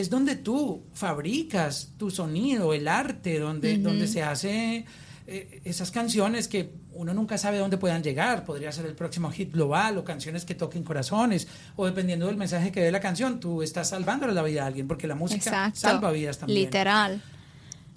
es 0.00 0.10
donde 0.10 0.36
tú 0.36 0.84
fabricas 0.92 1.92
tu 1.96 2.10
sonido, 2.10 2.72
el 2.74 2.88
arte, 2.88 3.38
donde, 3.38 3.78
donde 3.78 4.06
se 4.06 4.22
hace 4.22 4.84
eh, 5.26 5.60
esas 5.64 5.90
canciones 5.90 6.48
que 6.48 6.72
uno 6.94 7.12
nunca 7.12 7.36
sabe 7.36 7.58
dónde 7.58 7.76
puedan 7.76 8.02
llegar. 8.02 8.44
Podría 8.44 8.72
ser 8.72 8.86
el 8.86 8.94
próximo 8.94 9.30
hit 9.30 9.52
global 9.52 9.98
o 9.98 10.04
canciones 10.04 10.44
que 10.44 10.54
toquen 10.54 10.82
corazones 10.82 11.46
o 11.76 11.86
dependiendo 11.86 12.26
del 12.26 12.36
mensaje 12.36 12.72
que 12.72 12.80
dé 12.80 12.90
la 12.90 13.00
canción, 13.00 13.38
tú 13.38 13.62
estás 13.62 13.90
salvándole 13.90 14.32
la 14.32 14.42
vida 14.42 14.64
a 14.64 14.66
alguien 14.66 14.88
porque 14.88 15.06
la 15.06 15.14
música 15.14 15.68
Exacto. 15.68 15.80
salva 15.80 16.10
vidas 16.12 16.38
también. 16.38 16.60
Literal. 16.60 17.22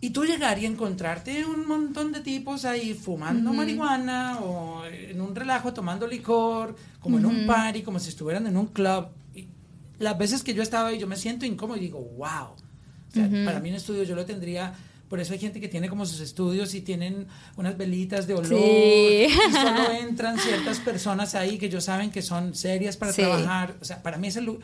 Y 0.01 0.09
tú 0.09 0.25
llegar 0.25 0.59
y 0.59 0.65
encontrarte 0.65 1.45
un 1.45 1.67
montón 1.67 2.11
de 2.11 2.21
tipos 2.21 2.65
ahí 2.65 2.95
fumando 2.95 3.53
marihuana 3.53 4.39
o 4.39 4.83
en 4.83 5.21
un 5.21 5.35
relajo 5.35 5.73
tomando 5.73 6.07
licor, 6.07 6.75
como 6.99 7.19
en 7.19 7.25
un 7.27 7.45
party, 7.45 7.83
como 7.83 7.99
si 7.99 8.09
estuvieran 8.09 8.47
en 8.47 8.57
un 8.57 8.65
club. 8.65 9.05
Las 10.01 10.17
veces 10.17 10.43
que 10.43 10.53
yo 10.53 10.61
estaba 10.63 10.89
ahí, 10.89 10.99
yo 10.99 11.07
me 11.07 11.15
siento 11.15 11.45
incómodo 11.45 11.77
y 11.77 11.81
digo, 11.81 11.99
wow. 12.17 12.55
O 12.55 13.13
sea, 13.13 13.29
Para 13.45 13.59
mí 13.59 13.69
un 13.69 13.75
estudio 13.75 14.03
yo 14.03 14.15
lo 14.15 14.25
tendría... 14.25 14.73
Por 15.09 15.19
eso 15.19 15.33
hay 15.33 15.39
gente 15.39 15.59
que 15.59 15.67
tiene 15.67 15.89
como 15.89 16.05
sus 16.05 16.21
estudios 16.21 16.73
y 16.73 16.79
tienen 16.79 17.27
unas 17.57 17.77
velitas 17.77 18.27
de 18.27 18.33
olor. 18.33 18.47
Sí. 18.47 19.27
Y 19.27 19.51
solo 19.53 19.91
entran 19.99 20.37
ciertas 20.39 20.79
personas 20.79 21.35
ahí 21.35 21.57
que 21.57 21.65
ellos 21.65 21.83
saben 21.83 22.11
que 22.11 22.21
son 22.21 22.55
serias 22.55 22.95
para 22.95 23.11
Sí. 23.11 23.21
trabajar. 23.21 23.75
O 23.81 23.85
sea, 23.85 24.01
para 24.01 24.17
mí 24.17 24.29
es 24.29 24.37
el, 24.37 24.57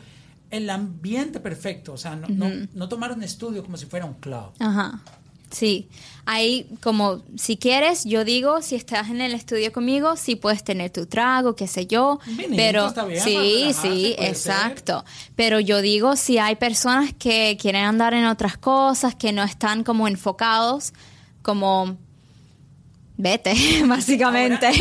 el 0.50 0.70
ambiente 0.70 1.38
perfecto. 1.40 1.92
O 1.92 1.98
sea, 1.98 2.16
no, 2.16 2.28
no, 2.28 2.50
no 2.72 2.88
tomar 2.88 3.12
un 3.12 3.22
estudio 3.22 3.62
como 3.62 3.76
si 3.76 3.84
fuera 3.84 4.06
un 4.06 4.14
club. 4.14 4.52
Ajá. 4.58 5.02
Sí. 5.50 5.88
Ahí, 6.26 6.68
como, 6.82 7.22
si 7.36 7.56
quieres, 7.56 8.04
yo 8.04 8.22
digo, 8.22 8.60
si 8.60 8.74
estás 8.74 9.08
en 9.08 9.22
el 9.22 9.32
estudio 9.32 9.72
conmigo, 9.72 10.14
sí 10.16 10.36
puedes 10.36 10.62
tener 10.62 10.90
tu 10.90 11.06
trago, 11.06 11.56
qué 11.56 11.66
sé 11.66 11.86
yo. 11.86 12.20
Pero 12.54 12.88
está 12.88 13.06
bien, 13.06 13.22
para 13.22 13.30
sí, 13.30 13.72
sí, 13.72 14.14
exacto. 14.18 15.06
Pero 15.36 15.58
yo 15.58 15.80
digo, 15.80 16.16
si 16.16 16.36
hay 16.36 16.56
personas 16.56 17.14
que 17.14 17.56
quieren 17.58 17.84
andar 17.84 18.12
en 18.12 18.26
otras 18.26 18.58
cosas, 18.58 19.14
que 19.14 19.32
no 19.32 19.42
están 19.42 19.84
como 19.84 20.06
enfocados, 20.06 20.92
como, 21.40 21.96
vete, 23.18 23.52
básicamente. 23.86 24.66
Ahora, 24.66 24.78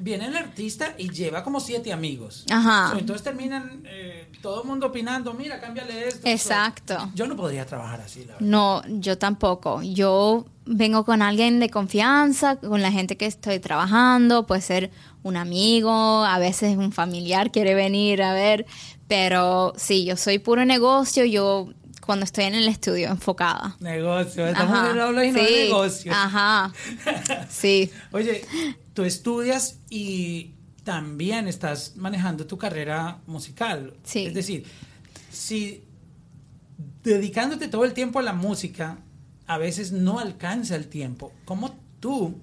viene 0.00 0.26
el 0.26 0.36
artista 0.36 0.94
y 0.98 1.10
lleva 1.10 1.44
como 1.44 1.60
siete 1.60 1.92
amigos. 1.92 2.44
Ajá. 2.50 2.90
So, 2.90 2.98
entonces 2.98 3.22
terminan 3.22 3.84
eh, 3.86 4.32
todo 4.40 4.62
el 4.62 4.68
mundo 4.68 4.88
opinando, 4.88 5.32
mira, 5.34 5.60
cámbiale 5.60 6.08
esto. 6.08 6.22
So, 6.22 6.28
Exacto. 6.28 7.10
yo 7.14 7.26
no 7.26 7.36
podría 7.36 7.64
trabajar 7.64 8.00
así, 8.00 8.20
la 8.20 8.32
verdad. 8.32 8.40
No, 8.40 8.82
yo 8.88 9.16
tampoco. 9.18 9.82
Yo 9.82 10.46
vengo 10.64 11.04
con 11.04 11.22
alguien 11.22 11.60
de 11.60 11.68
confianza, 11.68 12.56
con 12.56 12.82
la 12.82 12.90
gente 12.90 13.16
que 13.16 13.26
estoy 13.26 13.60
trabajando, 13.60 14.46
puede 14.46 14.62
ser 14.62 14.90
un 15.22 15.36
amigo, 15.36 16.24
a 16.24 16.38
veces 16.38 16.76
un 16.76 16.92
familiar 16.92 17.52
quiere 17.52 17.74
venir 17.74 18.22
a 18.22 18.32
ver, 18.32 18.66
pero 19.08 19.72
sí, 19.76 20.04
yo 20.04 20.16
soy 20.16 20.38
puro 20.38 20.64
negocio, 20.64 21.24
yo 21.24 21.68
cuando 22.04 22.24
estoy 22.24 22.44
en 22.44 22.54
el 22.54 22.68
estudio 22.68 23.08
enfocada. 23.08 23.76
Negocio, 23.80 24.46
estamos 24.46 24.76
Ajá, 24.76 24.90
en 24.90 25.00
habla 25.00 25.24
y 25.24 25.32
no 25.32 25.42
de 25.42 25.50
negocio. 25.64 26.12
Ajá. 26.12 26.72
Sí. 27.48 27.90
Oye, 28.10 28.44
tú 28.92 29.04
estudias 29.04 29.78
y 29.88 30.52
también 30.84 31.46
estás 31.46 31.94
manejando 31.96 32.46
tu 32.46 32.58
carrera 32.58 33.18
musical. 33.26 33.94
Sí. 34.02 34.26
Es 34.26 34.34
decir, 34.34 34.64
si 35.30 35.84
dedicándote 37.04 37.68
todo 37.68 37.84
el 37.84 37.92
tiempo 37.92 38.18
a 38.18 38.22
la 38.22 38.32
música, 38.32 38.98
a 39.46 39.58
veces 39.58 39.92
no 39.92 40.18
alcanza 40.18 40.76
el 40.76 40.88
tiempo, 40.88 41.32
¿cómo 41.44 41.76
tú 42.00 42.40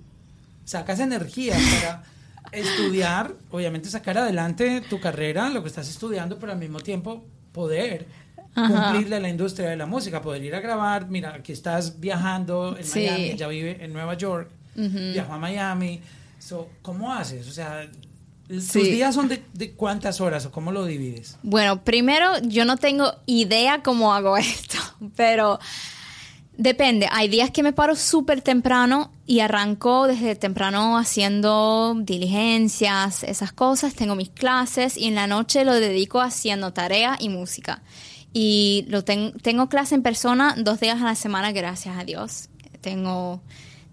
sacas 0.64 1.00
energía 1.00 1.58
para 1.82 2.04
estudiar, 2.54 3.36
obviamente 3.52 3.90
sacar 3.90 4.18
adelante 4.18 4.82
tu 4.90 5.02
carrera, 5.02 5.50
lo 5.50 5.64
que 5.64 5.70
estás 5.70 5.90
estudiando, 5.90 6.40
pero 6.40 6.54
al 6.54 6.60
mismo 6.60 6.80
tiempo 6.80 7.26
poder 7.52 8.08
cumplirle 8.54 9.18
a 9.18 9.20
la 9.20 9.30
industria 9.30 9.70
de 9.70 9.78
la 9.78 9.86
música, 9.86 10.22
poder 10.22 10.44
ir 10.44 10.56
a 10.56 10.60
grabar, 10.60 11.08
mira, 11.10 11.34
aquí 11.36 11.52
estás 11.52 12.00
viajando 12.00 12.76
en 12.78 12.84
Sí. 12.84 13.02
Miami, 13.02 13.24
ella 13.32 13.48
vive 13.48 13.78
en 13.84 13.94
Nueva 13.94 14.16
York, 14.16 14.50
viajó 14.76 15.34
a 15.34 15.38
Miami, 15.38 16.02
so, 16.40 16.70
¿cómo 16.82 17.14
haces? 17.14 17.48
O 17.48 17.52
sea, 17.52 17.88
tus 18.48 18.64
Sí. 18.64 18.82
días 18.82 19.14
son 19.14 19.28
de, 19.28 19.44
de 19.54 19.74
cuántas 19.74 20.20
horas 20.22 20.46
o 20.46 20.52
cómo 20.52 20.72
lo 20.72 20.86
divides? 20.86 21.38
Bueno, 21.44 21.84
primero, 21.84 22.40
yo 22.42 22.66
no 22.66 22.78
tengo 22.78 23.14
idea 23.28 23.84
cómo 23.84 24.14
hago 24.14 24.38
esto, 24.38 24.78
pero 25.16 25.60
depende. 26.58 27.08
Hay 27.12 27.28
días 27.30 27.52
que 27.52 27.62
me 27.64 27.74
paro 27.74 27.96
súper 27.96 28.42
temprano 28.42 29.12
y 29.28 29.42
arranco 29.42 30.08
desde 30.08 30.36
temprano 30.36 30.98
haciendo 30.98 31.96
diligencias, 32.02 33.24
esas 33.24 33.52
cosas. 33.54 33.94
Tengo 33.94 34.16
mis 34.16 34.30
clases 34.30 34.98
y 34.98 35.06
en 35.06 35.16
la 35.16 35.28
noche 35.28 35.64
lo 35.64 35.74
dedico 35.76 36.20
haciendo 36.20 36.74
tarea 36.74 37.16
y 37.20 37.30
música. 37.30 37.82
Y 38.34 38.86
lo 38.90 39.04
ten- 39.04 39.34
tengo 39.42 39.70
clase 39.70 39.96
en 39.96 40.04
persona 40.04 40.56
dos 40.58 40.80
días 40.80 41.02
a 41.02 41.06
la 41.06 41.16
semana, 41.16 41.52
gracias 41.52 41.98
a 41.98 42.04
Dios. 42.04 42.50
Tengo 42.82 43.42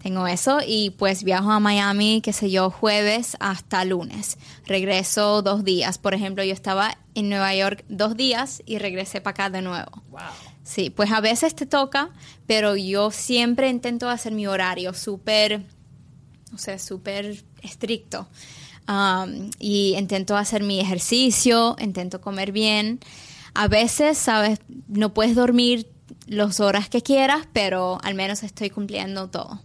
tengo 0.02 0.28
eso 0.28 0.58
y 0.64 0.90
pues 0.90 1.24
viajo 1.24 1.50
a 1.50 1.58
Miami, 1.58 2.20
qué 2.22 2.32
sé 2.32 2.48
yo, 2.48 2.70
jueves 2.70 3.36
hasta 3.40 3.84
lunes. 3.84 4.38
Regreso 4.64 5.42
dos 5.42 5.64
días. 5.64 5.98
Por 5.98 6.14
ejemplo, 6.14 6.44
yo 6.44 6.52
estaba 6.52 6.96
en 7.16 7.28
Nueva 7.28 7.52
York 7.56 7.84
dos 7.88 8.16
días 8.16 8.62
y 8.66 8.78
regresé 8.78 9.20
para 9.20 9.32
acá 9.32 9.50
de 9.50 9.62
nuevo. 9.62 9.90
Wow. 10.10 10.20
Sí, 10.62 10.90
pues 10.90 11.10
a 11.10 11.20
veces 11.20 11.56
te 11.56 11.66
toca, 11.66 12.10
pero 12.46 12.76
yo 12.76 13.10
siempre 13.10 13.68
intento 13.68 14.08
hacer 14.08 14.30
mi 14.32 14.46
horario 14.46 14.94
súper, 14.94 15.62
o 16.54 16.58
sea, 16.58 16.78
súper 16.78 17.42
estricto. 17.62 18.28
Um, 18.88 19.50
y 19.58 19.96
intento 19.96 20.36
hacer 20.36 20.62
mi 20.62 20.78
ejercicio, 20.78 21.74
intento 21.80 22.20
comer 22.20 22.52
bien. 22.52 23.00
A 23.56 23.68
veces, 23.68 24.18
sabes, 24.18 24.58
no 24.88 25.14
puedes 25.14 25.34
dormir 25.34 25.88
las 26.26 26.60
horas 26.60 26.88
que 26.88 27.02
quieras, 27.02 27.46
pero 27.52 27.98
al 28.02 28.14
menos 28.14 28.42
estoy 28.42 28.70
cumpliendo 28.70 29.28
todo. 29.28 29.62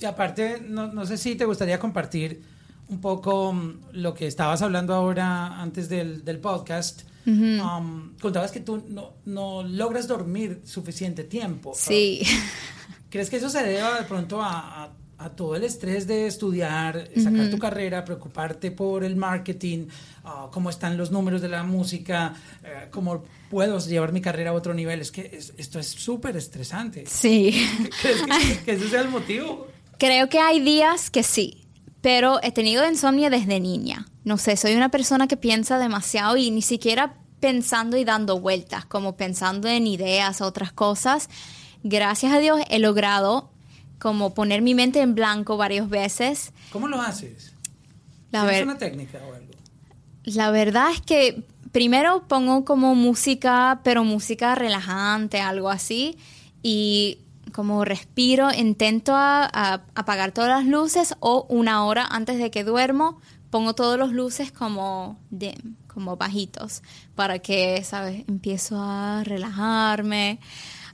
Y 0.00 0.04
aparte, 0.06 0.62
no, 0.66 0.86
no 0.92 1.04
sé 1.06 1.16
si 1.18 1.34
te 1.34 1.44
gustaría 1.44 1.78
compartir 1.78 2.42
un 2.88 3.00
poco 3.00 3.52
mm, 3.52 3.80
lo 3.92 4.14
que 4.14 4.26
estabas 4.26 4.62
hablando 4.62 4.94
ahora 4.94 5.60
antes 5.60 5.88
del, 5.88 6.24
del 6.24 6.38
podcast. 6.38 7.02
Um, 7.26 8.16
contabas 8.20 8.50
que 8.50 8.60
tú 8.60 8.82
no, 8.88 9.12
no 9.26 9.62
logras 9.62 10.08
dormir 10.08 10.62
suficiente 10.64 11.22
tiempo. 11.22 11.72
Sí. 11.76 12.22
¿Crees 13.10 13.28
que 13.30 13.36
eso 13.36 13.48
se 13.50 13.62
deba 13.62 13.98
de 14.00 14.04
pronto 14.04 14.40
a, 14.42 14.84
a- 14.84 14.92
a 15.22 15.28
todo 15.28 15.54
el 15.54 15.64
estrés 15.64 16.06
de 16.06 16.26
estudiar, 16.26 17.08
sacar 17.22 17.50
tu 17.50 17.58
carrera, 17.58 18.04
preocuparte 18.04 18.70
por 18.70 19.04
el 19.04 19.16
marketing, 19.16 19.86
ah, 20.24 20.48
cómo 20.50 20.70
están 20.70 20.96
los 20.96 21.10
números 21.10 21.42
de 21.42 21.48
la 21.48 21.62
música, 21.62 22.34
eh, 22.64 22.88
cómo 22.90 23.22
puedo 23.50 23.78
llevar 23.80 24.12
mi 24.12 24.22
carrera 24.22 24.50
a 24.50 24.52
otro 24.54 24.72
nivel? 24.72 25.00
Es 25.02 25.10
que 25.12 25.30
es- 25.32 25.52
esto 25.58 25.78
es 25.78 25.88
súper 25.88 26.36
estresante. 26.38 27.04
Sí. 27.06 27.52
¿Crees 28.02 28.22
que, 28.22 28.64
que 28.64 28.72
ese 28.72 28.88
sea 28.88 29.02
el 29.02 29.10
motivo? 29.10 29.66
Creo 29.98 30.28
que 30.30 30.38
hay 30.38 30.60
días 30.60 31.10
que 31.10 31.22
sí, 31.22 31.66
pero 32.00 32.40
he 32.42 32.50
tenido 32.52 32.88
insomnio 32.88 33.28
desde 33.28 33.60
niña. 33.60 34.06
No 34.24 34.38
sé, 34.38 34.56
soy 34.56 34.74
una 34.74 34.88
persona 34.90 35.28
que 35.28 35.36
piensa 35.36 35.78
demasiado 35.78 36.38
y 36.38 36.50
ni 36.50 36.62
siquiera 36.62 37.16
pensando 37.40 37.98
y 37.98 38.04
dando 38.04 38.40
vueltas, 38.40 38.86
como 38.86 39.16
pensando 39.16 39.68
en 39.68 39.86
ideas, 39.86 40.40
otras 40.40 40.72
cosas. 40.72 41.28
Gracias 41.82 42.32
a 42.32 42.38
Dios 42.38 42.58
he 42.70 42.78
logrado 42.78 43.50
como 44.00 44.34
poner 44.34 44.62
mi 44.62 44.74
mente 44.74 45.00
en 45.00 45.14
blanco 45.14 45.56
varias 45.56 45.88
veces. 45.88 46.52
¿Cómo 46.72 46.88
lo 46.88 47.00
haces? 47.00 47.52
La 48.32 48.40
¿Tienes 48.42 48.56
ver- 48.60 48.64
una 48.64 48.78
técnica 48.78 49.18
o 49.18 49.34
algo? 49.34 49.50
La 50.24 50.50
verdad 50.50 50.90
es 50.92 51.00
que 51.00 51.44
primero 51.72 52.26
pongo 52.28 52.64
como 52.64 52.94
música, 52.94 53.80
pero 53.84 54.02
música 54.04 54.54
relajante, 54.54 55.40
algo 55.40 55.70
así, 55.70 56.16
y 56.62 57.18
como 57.52 57.84
respiro, 57.84 58.52
intento 58.52 59.14
a- 59.14 59.44
a 59.52 59.82
apagar 59.94 60.32
todas 60.32 60.50
las 60.50 60.66
luces 60.66 61.14
o 61.20 61.46
una 61.48 61.84
hora 61.84 62.04
antes 62.06 62.38
de 62.38 62.50
que 62.50 62.62
duermo 62.64 63.20
pongo 63.50 63.74
todas 63.74 63.98
las 63.98 64.10
luces 64.12 64.52
como 64.52 65.18
dim, 65.30 65.74
como 65.92 66.16
bajitos, 66.16 66.82
para 67.16 67.40
que, 67.40 67.82
¿sabes? 67.82 68.22
Empiezo 68.28 68.76
a 68.80 69.24
relajarme. 69.24 70.38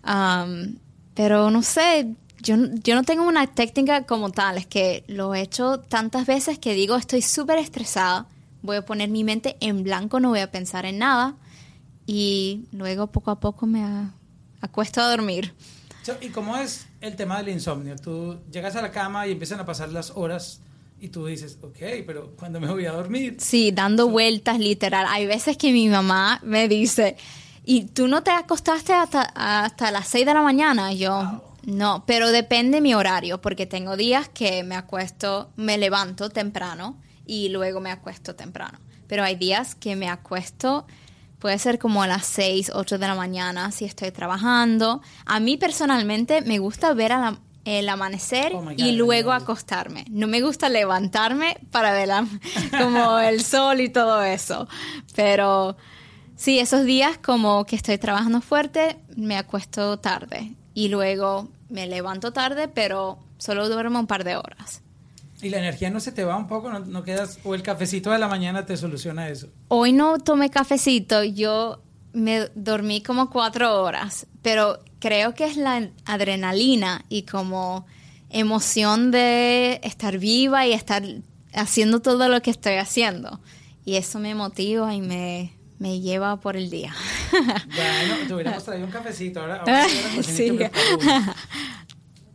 Am, 0.02 0.78
pero 1.14 1.50
no 1.50 1.62
sé, 1.62 2.14
yo, 2.46 2.56
yo 2.84 2.94
no 2.94 3.02
tengo 3.02 3.24
una 3.26 3.46
técnica 3.46 4.04
como 4.04 4.30
tal, 4.30 4.56
es 4.58 4.66
que 4.66 5.04
lo 5.08 5.34
he 5.34 5.40
hecho 5.40 5.80
tantas 5.80 6.26
veces 6.26 6.58
que 6.58 6.74
digo, 6.74 6.96
estoy 6.96 7.22
súper 7.22 7.58
estresada, 7.58 8.26
voy 8.62 8.76
a 8.76 8.84
poner 8.86 9.08
mi 9.10 9.24
mente 9.24 9.56
en 9.60 9.82
blanco, 9.82 10.20
no 10.20 10.30
voy 10.30 10.40
a 10.40 10.50
pensar 10.50 10.86
en 10.86 10.98
nada 10.98 11.34
y 12.06 12.64
luego 12.72 13.08
poco 13.08 13.30
a 13.30 13.40
poco 13.40 13.66
me 13.66 13.82
a- 13.82 14.12
acuesto 14.60 15.00
a 15.00 15.10
dormir. 15.10 15.52
So, 16.02 16.14
¿Y 16.20 16.28
cómo 16.28 16.56
es 16.56 16.86
el 17.00 17.16
tema 17.16 17.38
del 17.38 17.48
insomnio? 17.48 17.96
Tú 17.96 18.38
llegas 18.50 18.76
a 18.76 18.82
la 18.82 18.92
cama 18.92 19.26
y 19.26 19.32
empiezan 19.32 19.58
a 19.60 19.66
pasar 19.66 19.90
las 19.90 20.12
horas 20.14 20.60
Y 20.98 21.08
tú 21.08 21.26
dices, 21.26 21.58
ok, 21.60 21.76
pero 22.06 22.32
cuando 22.38 22.58
me 22.58 22.68
voy 22.68 22.86
a 22.86 22.92
dormir. 22.92 23.36
Sí, 23.38 23.70
dando 23.70 24.08
vueltas 24.08 24.58
literal. 24.58 25.04
Hay 25.10 25.26
veces 25.26 25.58
que 25.58 25.70
mi 25.70 25.88
mamá 25.90 26.40
me 26.42 26.68
dice, 26.68 27.16
¿y 27.66 27.84
tú 27.84 28.08
no 28.08 28.22
te 28.22 28.30
acostaste 28.30 28.94
hasta, 28.94 29.20
hasta 29.34 29.90
las 29.90 30.08
6 30.08 30.24
de 30.24 30.32
la 30.32 30.40
mañana? 30.40 30.94
Yo, 30.94 31.42
no, 31.66 32.04
pero 32.06 32.30
depende 32.30 32.80
mi 32.80 32.94
horario, 32.94 33.40
porque 33.42 33.66
tengo 33.66 33.96
días 33.96 34.28
que 34.28 34.62
me 34.62 34.74
acuesto, 34.76 35.50
me 35.56 35.76
levanto 35.78 36.30
temprano 36.30 36.96
y 37.26 37.48
luego 37.50 37.80
me 37.80 37.90
acuesto 37.90 38.34
temprano. 38.34 38.78
Pero 39.08 39.22
hay 39.24 39.36
días 39.36 39.74
que 39.74 39.94
me 39.96 40.08
acuesto, 40.08 40.86
puede 41.38 41.58
ser 41.58 41.78
como 41.78 42.02
a 42.02 42.06
las 42.06 42.24
6, 42.26 42.70
8 42.74 42.98
de 42.98 43.06
la 43.06 43.14
mañana 43.14 43.70
si 43.72 43.84
estoy 43.84 44.10
trabajando. 44.12 45.02
A 45.26 45.38
mí 45.40 45.56
personalmente 45.56 46.40
me 46.42 46.58
gusta 46.58 46.94
ver 46.94 47.12
a 47.12 47.18
la- 47.20 47.38
el 47.64 47.88
amanecer 47.88 48.52
Oh 48.54 48.62
God, 48.62 48.72
y 48.78 48.92
luego 48.92 49.32
acostarme. 49.32 50.04
No 50.08 50.28
me 50.28 50.40
gusta 50.40 50.68
levantarme 50.68 51.56
para 51.72 51.92
ver 51.92 52.06
la- 52.08 52.26
como 52.78 53.18
el 53.18 53.42
sol 53.42 53.80
y 53.80 53.88
todo 53.88 54.22
eso. 54.22 54.68
Pero 55.16 55.76
sí, 56.36 56.60
esos 56.60 56.84
días 56.84 57.18
como 57.18 57.64
que 57.64 57.74
estoy 57.74 57.98
trabajando 57.98 58.40
fuerte, 58.40 58.98
me 59.16 59.36
acuesto 59.36 59.98
tarde 59.98 60.52
y 60.74 60.88
luego 60.88 61.48
me 61.68 61.86
levanto 61.86 62.32
tarde, 62.32 62.68
pero 62.68 63.18
solo 63.38 63.68
duermo 63.68 64.00
un 64.00 64.06
par 64.06 64.24
de 64.24 64.36
horas. 64.36 64.82
Y 65.42 65.50
la 65.50 65.58
energía 65.58 65.90
no 65.90 66.00
se 66.00 66.12
te 66.12 66.24
va 66.24 66.36
un 66.36 66.48
poco, 66.48 66.70
no, 66.70 66.80
no 66.80 67.02
quedas. 67.02 67.38
O 67.44 67.54
el 67.54 67.62
cafecito 67.62 68.10
de 68.10 68.18
la 68.18 68.28
mañana 68.28 68.64
te 68.64 68.76
soluciona 68.76 69.28
eso. 69.28 69.48
Hoy 69.68 69.92
no 69.92 70.18
tomé 70.18 70.50
cafecito, 70.50 71.22
yo 71.24 71.82
me 72.12 72.48
dormí 72.54 73.02
como 73.02 73.28
cuatro 73.28 73.82
horas, 73.82 74.26
pero 74.42 74.80
creo 75.00 75.34
que 75.34 75.44
es 75.44 75.56
la 75.56 75.90
adrenalina 76.06 77.04
y 77.10 77.22
como 77.22 77.86
emoción 78.30 79.10
de 79.10 79.80
estar 79.82 80.18
viva 80.18 80.66
y 80.66 80.72
estar 80.72 81.02
haciendo 81.52 82.00
todo 82.00 82.28
lo 82.28 82.40
que 82.40 82.50
estoy 82.50 82.74
haciendo. 82.74 83.40
Y 83.84 83.96
eso 83.96 84.18
me 84.18 84.34
motiva 84.34 84.94
y 84.94 85.00
me, 85.00 85.55
me 85.78 86.00
lleva 86.00 86.40
por 86.40 86.56
el 86.56 86.70
día. 86.70 86.94
Bueno, 87.32 88.14
te 88.26 88.34
hubiéramos 88.34 88.64
traído 88.64 88.86
un 88.86 88.92
cafecito. 88.92 89.40
Ahora, 89.40 89.62
Sí. 90.22 90.58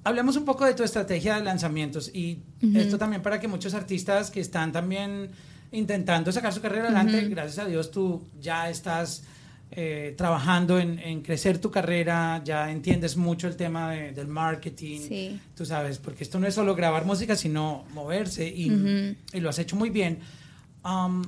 Hablemos 0.04 0.36
un 0.36 0.46
poco 0.46 0.66
de 0.66 0.74
tu 0.74 0.84
estrategia 0.84 1.36
de 1.36 1.44
lanzamientos 1.44 2.10
y 2.14 2.40
esto 2.74 2.98
también 2.98 3.22
para 3.22 3.40
que 3.40 3.48
muchos 3.48 3.76
artistas 3.76 4.32
que 4.32 4.40
están 4.40 4.72
también 4.72 5.30
intentando 5.72 6.32
sacar 6.32 6.52
su 6.54 6.60
carrera 6.60 6.86
adelante, 6.86 7.28
gracias 7.30 7.60
a 7.60 7.66
Dios 7.70 7.92
tú 7.92 8.28
ya 8.40 8.68
estás 8.70 9.24
eh, 9.70 10.16
trabajando 10.18 10.80
en, 10.80 10.98
en 11.00 11.22
crecer 11.22 11.60
tu 11.60 11.70
carrera, 11.72 12.42
ya 12.44 12.72
entiendes 12.72 13.16
mucho 13.16 13.48
el 13.48 13.56
tema 13.56 13.92
de- 13.92 14.12
del 14.12 14.28
marketing, 14.28 15.00
Sí. 15.08 15.40
tú 15.56 15.66
sabes, 15.66 15.98
porque 16.00 16.24
esto 16.24 16.40
no 16.40 16.48
es 16.48 16.56
solo 16.56 16.76
grabar 16.76 17.06
música, 17.06 17.36
sino 17.36 17.86
moverse 17.94 18.46
y, 18.48 19.16
y 19.34 19.40
lo 19.40 19.50
has 19.50 19.60
hecho 19.60 19.76
muy 19.78 19.90
bien. 19.92 20.20
Um, 20.84 21.22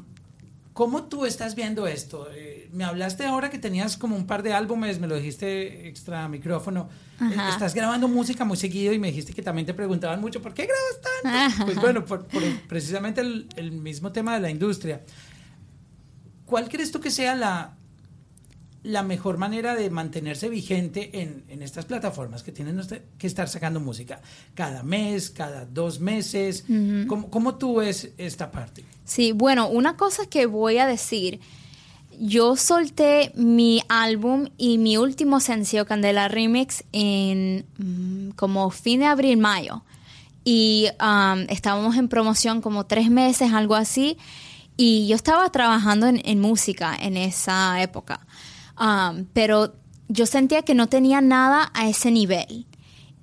¿Cómo 0.74 1.04
tú 1.04 1.26
estás 1.26 1.54
viendo 1.54 1.86
esto? 1.86 2.28
Eh, 2.34 2.68
me 2.72 2.84
hablaste 2.84 3.26
ahora 3.26 3.52
que 3.52 3.60
tenías 3.60 3.96
como 3.96 4.16
un 4.16 4.26
par 4.26 4.42
de 4.42 4.54
álbumes, 4.54 5.00
me 5.00 5.08
lo 5.08 5.16
dijiste 5.16 5.88
extra 5.88 6.28
micrófono. 6.28 6.90
Eh, 7.22 7.36
Ajá. 7.38 7.50
estás 7.50 7.76
grabando 7.76 8.08
música 8.08 8.44
muy 8.44 8.58
seguido 8.58 8.92
y 8.92 8.98
me 8.98 9.08
dijiste 9.08 9.34
que 9.34 9.44
también 9.44 9.68
te 9.68 9.76
preguntaban 9.76 10.20
mucho, 10.20 10.42
¿por 10.42 10.54
qué 10.54 10.66
grabas 10.66 11.14
tanto? 11.22 11.38
Ajá. 11.38 11.66
Pues 11.66 11.80
bueno, 11.80 12.04
por, 12.06 12.26
precisamente 12.68 13.22
el, 13.22 13.48
el 13.56 13.72
mismo 13.72 14.12
tema 14.12 14.34
de 14.34 14.40
la 14.40 14.50
industria. 14.50 15.04
¿Cuál 16.46 16.68
crees 16.70 16.92
tú 16.92 17.00
que 17.00 17.12
sea 17.12 17.36
la, 17.36 17.78
la 18.84 19.02
mejor 19.02 19.38
manera 19.38 19.76
de 19.76 19.90
mantenerse 19.90 20.50
vigente 20.50 21.22
en, 21.22 21.46
en 21.48 21.62
estas 21.62 21.86
plataformas 21.86 22.44
que 22.44 22.52
tienen 22.52 22.78
usted- 22.80 23.02
que 23.18 23.28
estar 23.28 23.48
sacando 23.48 23.80
música? 23.80 24.22
¿Cada 24.56 24.84
mes, 24.84 25.30
cada 25.30 25.66
dos 25.66 26.00
meses? 26.00 26.66
¿Cómo, 27.08 27.30
¿Cómo 27.30 27.56
tú 27.56 27.76
ves 27.78 28.10
esta 28.18 28.52
parte? 28.52 28.84
Sí, 29.06 29.32
bueno, 29.32 29.68
una 29.70 29.96
cosa 29.96 30.26
que 30.26 30.46
voy 30.46 30.78
a 30.80 30.86
decir, 30.88 31.40
yo 32.20 32.56
solté 32.58 33.32
mi 33.36 33.82
álbum 33.90 34.50
y 34.58 34.78
mi 34.78 34.98
último 34.98 35.40
sencillo 35.40 35.86
Candela 35.86 36.28
Remix 36.28 36.84
en 36.92 37.66
mm, 37.78 38.32
como 38.36 38.70
fin 38.70 39.00
de 39.00 39.06
abril, 39.08 39.38
mayo. 39.38 39.84
Y 40.46 40.88
um, 41.02 41.46
estábamos 41.50 41.96
en 41.96 42.10
promoción 42.10 42.62
como 42.62 42.86
tres 42.86 43.10
meses, 43.10 43.54
algo 43.54 43.76
así. 43.76 44.18
Y 44.76 45.08
yo 45.08 45.16
estaba 45.16 45.50
trabajando 45.52 46.08
en, 46.08 46.22
en 46.26 46.42
música 46.42 46.96
en 47.00 47.16
esa 47.16 47.82
época. 47.82 48.20
Um, 48.80 49.26
pero 49.34 49.76
yo 50.08 50.26
sentía 50.26 50.64
que 50.64 50.76
no 50.76 50.88
tenía 50.88 51.22
nada 51.22 51.72
a 51.74 51.88
ese 51.88 52.12
nivel. 52.12 52.66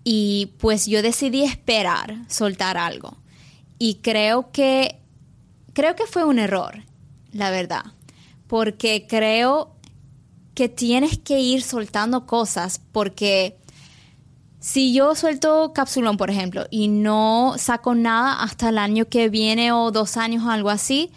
Y 0.04 0.52
pues 0.58 0.86
yo 0.86 1.02
decidí 1.02 1.42
esperar, 1.44 2.16
soltar 2.28 2.78
algo. 2.78 3.16
Y 3.78 3.96
creo 3.96 4.50
que 4.50 5.00
creo 5.72 5.94
que 5.94 6.06
fue 6.06 6.24
un 6.24 6.38
error, 6.38 6.84
la 7.32 7.50
verdad, 7.50 7.84
porque 8.46 9.06
creo 9.08 9.74
que 10.54 10.68
tienes 10.68 11.18
que 11.18 11.40
ir 11.40 11.62
soltando 11.62 12.26
cosas 12.26 12.80
porque 12.92 13.56
si 14.58 14.92
yo 14.92 15.14
suelto 15.14 15.72
Capsulón, 15.72 16.18
por 16.18 16.30
ejemplo, 16.30 16.66
y 16.70 16.88
no 16.88 17.54
saco 17.56 17.94
nada 17.94 18.42
hasta 18.42 18.68
el 18.68 18.76
año 18.76 19.06
que 19.06 19.30
viene 19.30 19.72
o 19.72 19.90
dos 19.90 20.18
años 20.18 20.44
o 20.44 20.50
algo 20.50 20.68
así, 20.68 21.10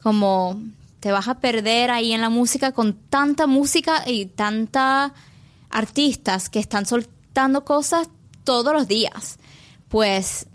como 0.00 0.60
te 1.04 1.12
vas 1.12 1.28
a 1.28 1.38
perder 1.38 1.90
ahí 1.90 2.14
en 2.14 2.22
la 2.22 2.30
música 2.30 2.72
con 2.72 2.94
tanta 2.94 3.46
música 3.46 4.04
y 4.06 4.24
tanta 4.24 5.12
artistas 5.68 6.48
que 6.48 6.58
están 6.58 6.86
soltando 6.86 7.62
cosas 7.62 8.08
todos 8.42 8.72
los 8.72 8.88
días. 8.88 9.38
Pues 9.88 10.46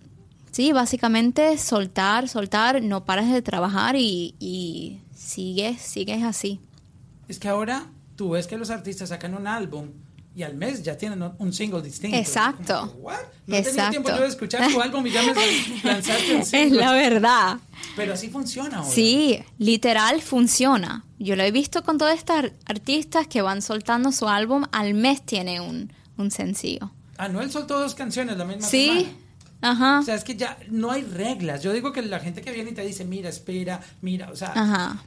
sí, 0.49 0.71
básicamente 0.71 1.55
soltar, 1.59 2.27
soltar, 2.27 2.81
no 2.81 3.05
pares 3.05 3.31
de 3.31 3.43
trabajar 3.43 3.95
y, 3.95 4.33
y 4.39 5.01
sigues, 5.13 5.83
sigues 5.83 6.23
así. 6.23 6.59
Es 7.27 7.37
que 7.37 7.47
ahora 7.47 7.85
tú 8.15 8.31
ves 8.31 8.47
que 8.47 8.57
los 8.57 8.71
artistas 8.71 9.09
sacan 9.09 9.35
un 9.35 9.45
álbum 9.45 9.89
y 10.39 10.43
al 10.43 10.55
mes 10.55 10.83
ya 10.83 10.97
tienen 10.97 11.21
un- 11.37 11.51
single 11.53 11.81
distinto. 11.81 12.15
Exacto. 12.15 12.93
Como. 12.95 13.09
No 13.47 13.55
Exacto. 13.57 13.89
tiempo 13.91 14.09
yo 14.09 14.21
de 14.21 14.27
escuchar 14.27 14.71
tu 14.71 14.79
álbum 14.81 15.05
y 15.05 15.11
ya 15.11 15.21
me 15.23 15.33
lanzaste 15.83 16.35
un 16.35 16.41
Es 16.41 16.47
single. 16.49 16.79
la 16.79 16.93
verdad. 16.93 17.57
Pero 17.97 18.13
así 18.13 18.29
funciona 18.29 18.77
ahora. 18.77 18.89
Sí, 18.89 19.39
literal 19.57 20.21
funciona. 20.21 21.03
Yo 21.17 21.35
lo 21.35 21.43
he 21.43 21.51
visto 21.51 21.83
con 21.83 21.97
todas 21.97 22.17
estas 22.17 22.37
ar- 22.45 22.53
artistas 22.65 23.27
que 23.27 23.41
van 23.41 23.61
soltando 23.61 24.13
su 24.13 24.29
álbum, 24.29 24.63
al 24.71 24.93
mes 24.93 25.21
tiene 25.25 25.59
un, 25.59 25.91
un 26.17 26.31
sencillo. 26.31 26.89
Anuel 27.17 27.51
soltó 27.51 27.77
dos 27.79 27.95
canciones 27.95 28.37
la 28.37 28.45
misma 28.45 28.65
Sí, 28.65 28.87
semana. 28.87 29.09
ajá, 29.61 29.99
O 29.99 30.03
sea, 30.03 30.15
es 30.15 30.23
que 30.23 30.37
ya 30.37 30.57
no 30.69 30.89
hay 30.91 31.01
reglas. 31.03 31.61
Yo 31.63 31.73
digo 31.73 31.91
que 31.91 32.01
la 32.01 32.21
gente 32.21 32.41
que 32.41 32.51
viene 32.53 32.69
y 32.71 32.73
te 32.73 32.85
dice, 32.85 33.03
mira, 33.03 33.27
espera, 33.27 33.81
mira, 34.01 34.29
o 34.31 34.35
sea, 34.37 34.53
ajá. 34.55 35.03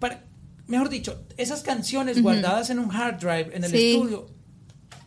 para- 0.00 0.20
mejor 0.66 0.88
dicho, 0.88 1.22
esas 1.36 1.62
canciones 1.62 2.22
guardadas 2.22 2.70
en 2.70 2.78
un 2.78 2.90
hard 2.94 3.18
drive 3.18 3.50
en 3.56 3.64
el 3.64 3.70
Sí. 3.70 3.92
estudio 3.94 4.26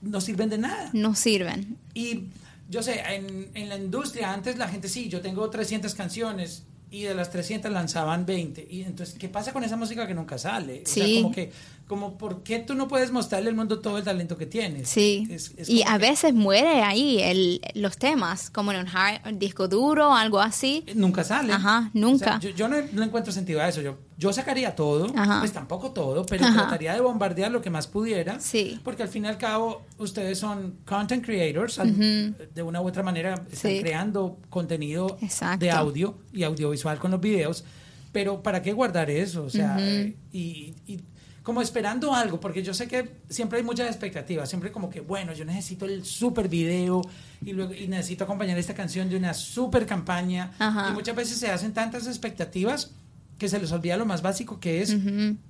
no 0.02 0.22
sirven 0.22 0.50
de 0.50 0.58
nada. 0.58 0.89
No 0.93 1.13
sirven. 1.15 1.78
Y 1.93 2.26
yo 2.69 2.82
sé, 2.84 3.02
en, 3.10 3.50
en 3.54 3.67
la 3.69 3.78
industria 3.78 4.32
antes 4.34 4.58
la 4.58 4.67
gente 4.69 4.88
sí, 4.88 5.10
yo 5.10 5.22
tengo 5.22 5.50
300 5.50 5.93
canciones 5.95 6.63
y 6.91 7.04
de 7.04 7.13
las 7.13 7.30
300 7.32 7.72
lanzaban 7.72 8.26
20. 8.26 8.65
Y 8.69 8.84
entonces, 8.84 9.15
¿qué 9.19 9.28
pasa 9.30 9.52
con 9.54 9.63
esa 9.63 9.76
música 9.76 10.08
que 10.08 10.13
nunca 10.13 10.38
sale? 10.38 10.84
O 10.86 10.89
sea, 10.89 11.06
como 11.22 11.32
que, 11.32 11.52
como, 11.89 12.19
¿por 12.19 12.43
qué 12.43 12.60
tú 12.60 12.75
no 12.75 12.88
puedes 12.88 13.12
mostrarle 13.12 13.49
al 13.49 13.56
mundo 13.56 13.80
todo 13.80 13.97
el 13.97 14.04
talento 14.04 14.38
que 14.38 14.45
tienes? 14.45 14.88
Sí. 14.88 15.28
Es- 15.32 15.54
es 15.58 15.67
y 15.67 15.82
a 15.82 15.93
que 15.93 15.97
veces 15.97 16.34
muere 16.36 16.84
ahí 16.84 17.19
el, 17.19 17.60
los 17.73 17.97
temas, 17.97 18.52
como 18.52 18.71
en 18.71 18.82
un 18.82 18.86
hard- 18.86 19.28
un 19.28 19.39
disco 19.39 19.67
duro 19.67 20.13
algo 20.13 20.39
así. 20.39 20.86
Nunca 20.93 21.23
sale. 21.23 21.52
Ajá, 21.52 21.89
nunca. 21.95 22.38
O 22.38 22.39
sea, 22.41 22.52
yo 22.52 22.56
yo 22.56 22.67
no, 22.69 22.78
no 22.93 23.02
encuentro 23.04 23.34
sentido 23.34 23.60
a 23.60 23.67
eso. 23.67 23.82
Yo, 23.82 23.97
yo 24.17 24.32
sacaría 24.32 24.75
todo, 24.75 25.08
Ajá. 25.15 25.39
pues 25.39 25.52
tampoco 25.52 25.89
todo, 25.91 26.25
pero 26.28 26.45
Ajá. 26.45 26.54
trataría 26.62 26.93
de 26.93 27.02
bombardear 27.02 27.52
lo 27.52 27.62
que 27.63 27.71
más 27.71 27.88
pudiera. 27.88 28.39
Sí. 28.39 28.80
Porque 28.84 29.02
al 29.02 29.10
fin 29.10 29.25
y 29.25 29.28
al 29.28 29.39
cabo, 29.39 29.82
ustedes 29.97 30.38
son 30.38 30.75
content 30.86 31.25
creators, 31.25 31.80
al- 31.80 31.97
de 31.97 32.62
una 32.62 32.82
u 32.82 32.88
otra 32.88 33.02
manera 33.02 33.34
están 33.52 33.71
Sí. 33.71 33.80
creando 33.82 34.38
contenido 34.52 35.17
Exacto. 35.21 35.65
de 35.65 35.71
audio 35.71 36.19
y 36.32 36.43
audiovisual 36.43 36.99
con 36.99 37.10
los 37.10 37.19
videos. 37.19 37.63
Pero 38.12 38.43
¿para 38.43 38.62
qué 38.62 38.73
guardar 38.73 39.10
eso? 39.10 39.43
O 39.43 39.49
sea, 39.49 39.78
eh, 39.80 40.15
y, 40.32 40.73
y 40.88 40.99
como 41.43 41.62
esperando 41.62 42.13
algo, 42.13 42.39
porque 42.39 42.62
yo 42.63 42.73
sé 42.73 42.88
que 42.88 43.10
siempre 43.30 43.60
hay 43.60 43.63
muchas 43.65 43.88
expectativas, 43.88 44.47
siempre 44.49 44.71
como 44.71 44.89
que, 44.89 45.02
bueno, 45.02 45.34
yo 45.34 45.45
necesito 45.45 45.86
el 45.86 46.06
super 46.06 46.47
video 46.47 47.02
y 47.43 47.54
luego 47.54 47.73
y 47.73 47.88
necesito 47.88 48.23
acompañar 48.25 48.58
esta 48.58 48.73
canción 48.73 49.10
de 49.10 49.15
una 49.17 49.34
super 49.34 49.86
campaña. 49.86 50.52
Ajá. 50.60 50.89
Y 50.89 50.93
muchas 50.93 51.15
veces 51.15 51.38
se 51.38 51.49
hacen 51.49 51.73
tantas 51.73 52.08
expectativas 52.08 52.91
que 53.38 53.47
se 53.47 53.58
les 53.58 53.71
olvida 53.71 53.95
lo 53.95 54.06
más 54.06 54.21
básico 54.21 54.60
que 54.60 54.82
es 54.82 54.95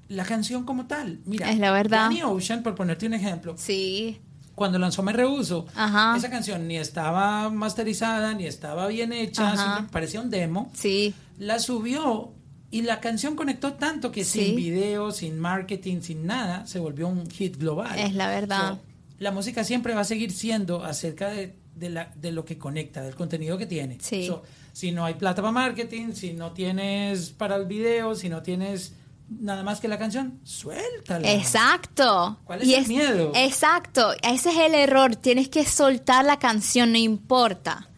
la 0.07 0.23
canción 0.23 0.63
como 0.63 0.85
tal. 0.85 1.19
Mira, 1.25 1.49
Es 1.51 1.57
la 1.57 1.71
verdad. 1.71 2.03
Danny 2.03 2.21
Ocean, 2.21 2.61
por 2.61 2.75
ponerte 2.75 3.07
un 3.07 3.15
ejemplo, 3.15 3.55
Sí, 3.57 4.19
cuando 4.53 4.77
lanzó 4.77 5.01
Me 5.01 5.11
Rehuso, 5.11 5.65
Ajá. 5.73 6.15
esa 6.15 6.29
canción 6.29 6.67
ni 6.67 6.77
estaba 6.77 7.49
masterizada, 7.49 8.33
ni 8.35 8.45
estaba 8.45 8.87
bien 8.87 9.11
hecha, 9.11 9.87
parecía 9.91 10.21
un 10.21 10.29
demo. 10.29 10.69
sí, 10.75 11.15
La 11.39 11.57
subió 11.59 12.31
y 12.71 12.81
la 12.83 12.99
canción 12.99 13.35
conectó 13.35 13.73
tanto 13.73 14.11
que 14.11 14.23
Sí. 14.23 14.45
sin 14.45 14.55
video, 14.55 15.11
sin 15.11 15.39
marketing, 15.39 16.01
sin 16.01 16.25
nada, 16.25 16.65
se 16.67 16.79
volvió 16.79 17.07
un 17.07 17.29
hit 17.29 17.57
global. 17.57 17.97
Es 17.97 18.13
la 18.13 18.27
verdad. 18.29 18.73
So, 18.75 18.79
la 19.19 19.31
música 19.31 19.63
siempre 19.63 19.93
va 19.95 20.01
a 20.01 20.05
seguir 20.05 20.31
siendo 20.31 20.83
acerca 20.85 21.29
de, 21.29 21.55
de, 21.75 21.89
la, 21.89 22.11
de 22.15 22.31
lo 22.31 22.45
que 22.45 22.57
conecta, 22.57 23.01
del 23.01 23.15
contenido 23.15 23.57
que 23.57 23.65
tiene. 23.65 23.97
Sí. 24.01 24.27
So, 24.27 24.43
si 24.71 24.91
no 24.91 25.03
hay 25.05 25.15
plata 25.15 25.41
para 25.41 25.51
marketing, 25.51 26.13
si 26.13 26.33
no 26.33 26.51
tienes 26.53 27.31
para 27.31 27.55
el 27.55 27.65
video, 27.65 28.15
si 28.15 28.29
no 28.29 28.41
tienes 28.43 28.93
nada 29.29 29.61
más 29.63 29.79
que 29.79 29.87
la 29.87 29.97
canción, 29.97 30.39
suéltala. 30.43 31.31
Exacto. 31.33 32.39
¿Cuál 32.45 32.61
es 32.61 32.67
Y 32.67 32.75
el 32.75 32.87
miedo? 32.87 33.31
Exacto. 33.35 34.13
Ese 34.23 34.49
es 34.51 34.57
el 34.57 34.73
error. 34.75 35.15
Tienes 35.15 35.49
que 35.49 35.65
soltar 35.65 36.23
la 36.25 36.39
canción, 36.39 36.91
no 36.93 36.97
importa. 36.97 37.88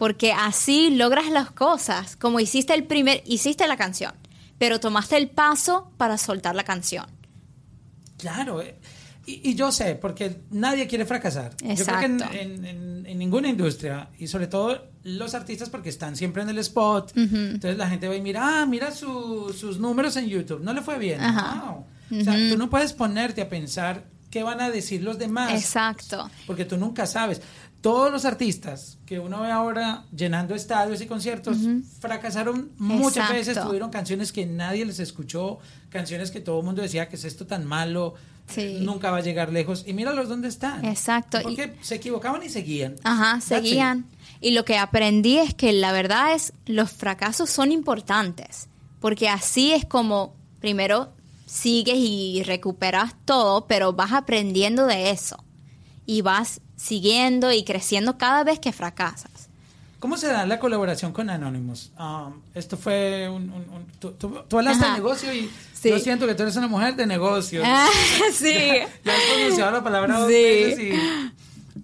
Porque 0.00 0.32
así 0.32 0.90
logras 0.96 1.28
las 1.30 1.52
cosas. 1.52 2.16
Como 2.16 2.40
hiciste 2.40 2.74
el 2.74 2.84
primer, 2.84 3.22
hiciste 3.26 3.68
la 3.68 3.76
canción, 3.76 4.12
pero 4.58 4.80
tomaste 4.80 5.16
el 5.16 5.28
paso 5.30 5.92
para 5.98 6.18
soltar 6.18 6.56
la 6.56 6.64
canción. 6.64 7.04
Claro, 8.18 8.60
eh, 8.62 8.76
y, 9.26 9.50
y 9.50 9.54
yo 9.54 9.70
sé, 9.72 9.94
porque 9.94 10.40
nadie 10.50 10.86
quiere 10.86 11.04
fracasar. 11.06 11.52
Yo 11.62 11.74
creo 11.84 11.98
que 11.98 12.04
en, 12.06 12.14
Exacto. 12.14 12.36
en- 12.36 12.64
en- 12.64 13.06
en 13.06 13.18
ninguna 13.18 13.48
industria, 13.48 14.08
y 14.18 14.26
sobre 14.26 14.46
todo 14.46 14.86
los 15.02 15.34
artistas, 15.34 15.68
porque 15.68 15.88
están 15.88 16.16
siempre 16.16 16.42
en 16.42 16.48
el 16.48 16.58
spot, 16.58 17.12
entonces 17.16 17.76
la 17.76 17.88
gente 17.88 18.08
va 18.08 18.14
y 18.16 18.20
mira, 18.22 18.62
ah, 18.62 18.66
mira 18.66 18.92
su- 18.92 19.54
sus 19.58 19.78
números 19.78 20.16
en 20.16 20.26
YouTube, 20.28 20.60
no 20.62 20.72
le 20.72 20.80
fue 20.80 20.98
bien. 20.98 21.20
Ajá. 21.20 21.54
No. 22.10 22.18
O 22.20 22.24
sea, 22.24 22.34
tú 22.50 22.56
no 22.58 22.70
puedes 22.70 22.92
ponerte 22.92 23.42
a 23.42 23.48
pensar 23.48 24.04
qué 24.30 24.42
van 24.42 24.60
a 24.60 24.70
decir 24.70 25.02
los 25.02 25.18
demás. 25.18 25.52
Exacto. 25.52 26.30
Porque 26.46 26.64
tú 26.64 26.76
nunca 26.76 27.04
sabes. 27.06 27.40
Todos 27.80 28.12
los 28.12 28.24
artistas 28.26 28.98
que 29.06 29.18
uno 29.18 29.40
ve 29.40 29.50
ahora 29.50 30.04
llenando 30.14 30.54
estadios 30.54 31.00
y 31.00 31.06
conciertos 31.06 31.56
fracasaron 31.98 32.70
muchas 32.78 33.16
Exacto. 33.30 33.34
veces, 33.34 33.62
tuvieron 33.62 33.90
canciones 33.90 34.32
que 34.32 34.44
nadie 34.46 34.84
les 34.84 34.98
escuchó, 35.00 35.58
canciones 35.88 36.30
que 36.30 36.40
todo 36.40 36.60
el 36.60 36.66
mundo 36.66 36.82
decía 36.82 37.08
que 37.08 37.16
es 37.16 37.24
esto 37.24 37.46
tan 37.46 37.64
malo, 37.66 38.14
Sí. 38.48 38.78
nunca 38.82 39.10
va 39.12 39.18
a 39.18 39.20
llegar 39.22 39.52
lejos. 39.52 39.84
Y 39.86 39.92
míralos 39.94 40.28
dónde 40.28 40.48
están. 40.48 40.84
Exacto. 40.84 41.38
Y- 41.40 41.42
Porque 41.44 41.76
se 41.82 41.94
equivocaban 41.94 42.42
y 42.42 42.48
seguían. 42.48 42.96
Ajá, 43.04 43.40
seguían. 43.40 44.06
Y 44.40 44.50
lo 44.52 44.64
que 44.64 44.76
aprendí 44.76 45.38
es 45.38 45.54
que 45.54 45.72
la 45.72 45.92
verdad 45.92 46.34
es 46.34 46.52
los 46.66 46.90
fracasos 46.90 47.48
son 47.48 47.70
importantes, 47.72 48.68
porque 49.00 49.28
así 49.28 49.72
es 49.72 49.84
como 49.84 50.34
primero 50.60 51.12
sigues 51.46 51.96
y 51.96 52.42
recuperas 52.44 53.14
todo, 53.24 53.66
pero 53.66 53.92
vas 53.92 54.12
aprendiendo 54.12 54.86
de 54.86 55.10
eso 55.10 55.42
y 56.06 56.22
vas 56.22 56.60
siguiendo 56.80 57.52
y 57.52 57.64
creciendo 57.64 58.16
cada 58.18 58.42
vez 58.44 58.58
que 58.58 58.72
fracasas. 58.72 59.48
¿Cómo 59.98 60.16
se 60.16 60.28
da 60.28 60.46
la 60.46 60.58
colaboración 60.58 61.12
con 61.12 61.28
Anonymous? 61.28 61.90
Um, 61.98 62.40
esto 62.54 62.78
fue 62.78 63.28
un... 63.28 63.50
un- 63.50 63.68
un- 63.68 63.86
tú, 63.98 64.12
tú- 64.12 64.42
tú 64.48 64.58
hablaste 64.58 64.82
Ajá. 64.84 64.94
de 64.94 64.98
negocio 65.00 65.34
y 65.34 65.50
Sí. 65.74 65.90
yo 65.90 65.98
siento 65.98 66.26
que 66.26 66.34
tú 66.34 66.42
eres 66.42 66.56
una 66.56 66.68
mujer 66.68 66.96
de 66.96 67.06
negocios. 67.06 67.64
Ah, 67.66 67.86
sí. 68.32 68.54
Ya 69.04 69.12
has 69.14 69.22
pronunciado 69.34 69.70
la 69.72 69.84
palabra 69.84 70.18
dos 70.20 70.28
Sí. 70.28 70.34
veces 70.34 70.78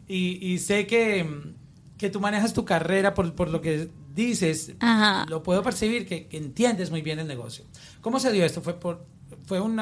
y, 0.09 0.14
y- 0.14 0.52
y 0.54 0.59
sé 0.59 0.87
que, 0.87 1.28
que 1.98 2.09
tú 2.09 2.18
manejas 2.20 2.54
tu 2.54 2.64
carrera 2.64 3.12
por, 3.12 3.35
por 3.35 3.50
lo 3.50 3.61
que 3.61 3.90
dices. 4.14 4.72
Ajá. 4.80 5.26
Lo 5.28 5.42
puedo 5.42 5.62
percibir, 5.62 6.06
que, 6.06 6.26
que 6.26 6.38
entiendes 6.38 6.90
muy 6.90 7.02
bien 7.02 7.18
el 7.18 7.26
negocio. 7.26 7.64
¿Cómo 8.00 8.18
se 8.18 8.32
dio 8.32 8.46
esto? 8.46 8.62
¿Fue 8.62 8.80
por 8.80 9.04
fue 9.46 9.61
un 9.61 9.78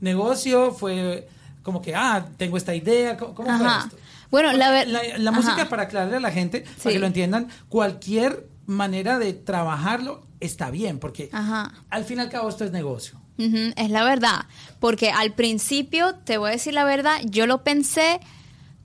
negocio? 0.00 0.72
¿Fue 0.72 1.26
como 1.62 1.80
que, 1.80 1.94
ah, 1.94 2.26
tengo 2.36 2.56
esta 2.58 2.74
idea? 2.74 3.16
¿Cómo, 3.16 3.34
cómo 3.34 3.56
fue 3.58 3.66
esto? 3.66 3.96
Bueno, 4.32 4.52
la 4.54 4.84
La, 4.86 5.00
la 5.18 5.30
música, 5.30 5.68
para 5.68 5.84
aclararle 5.84 6.16
a 6.16 6.20
la 6.20 6.32
gente, 6.32 6.64
Sí. 6.66 6.72
para 6.82 6.92
que 6.94 6.98
lo 6.98 7.06
entiendan, 7.06 7.48
cualquier 7.68 8.48
manera 8.66 9.18
de 9.20 9.32
trabajarlo 9.34 10.26
está 10.40 10.70
bien, 10.70 10.98
porque 10.98 11.28
Ajá. 11.32 11.72
al 11.90 12.04
fin 12.04 12.18
y 12.18 12.22
al 12.22 12.30
cabo 12.30 12.48
esto 12.48 12.64
es 12.64 12.72
negocio. 12.72 13.20
Ujú, 13.38 13.72
es 13.76 13.90
la 13.90 14.02
verdad, 14.04 14.46
porque 14.80 15.10
al 15.10 15.32
principio, 15.34 16.14
te 16.24 16.38
voy 16.38 16.48
a 16.48 16.52
decir 16.52 16.74
la 16.74 16.84
verdad, 16.84 17.20
yo 17.24 17.46
lo 17.46 17.62
pensé 17.62 18.18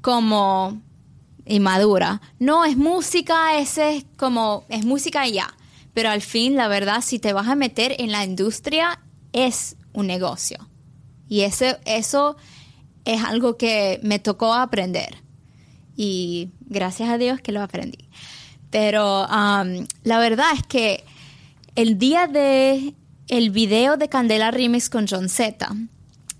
como 0.01 0.81
inmadura. 1.45 2.21
No, 2.39 2.65
es 2.65 2.77
música, 2.77 3.57
ese 3.57 3.97
es 3.97 4.05
como, 4.17 4.65
es 4.69 4.85
música 4.85 5.27
y 5.27 5.33
ya. 5.33 5.53
Pero 5.93 6.09
al 6.09 6.21
fin, 6.21 6.55
la 6.55 6.67
verdad, 6.67 7.01
si 7.01 7.19
te 7.19 7.33
vas 7.33 7.47
a 7.47 7.55
meter 7.55 7.95
en 7.99 8.11
la 8.11 8.23
industria, 8.23 8.99
es 9.33 9.75
un 9.93 10.07
negocio. 10.07 10.67
Y 11.27 11.41
ese, 11.41 11.79
eso 11.85 12.37
es 13.05 13.23
algo 13.23 13.57
que 13.57 13.99
me 14.03 14.19
tocó 14.19 14.53
aprender. 14.53 15.23
Y 15.97 16.51
gracias 16.61 17.09
a 17.09 17.17
Dios 17.17 17.41
que 17.41 17.51
lo 17.51 17.61
aprendí. 17.61 18.07
Pero 18.69 19.25
um, 19.25 19.85
la 20.03 20.19
verdad 20.19 20.47
es 20.53 20.63
que 20.63 21.03
el 21.75 21.97
día 21.97 22.27
de 22.27 22.93
el 23.27 23.49
video 23.49 23.97
de 23.97 24.07
Candela 24.07 24.51
Remix 24.51 24.89
con 24.89 25.07
John 25.07 25.27
Z, 25.27 25.67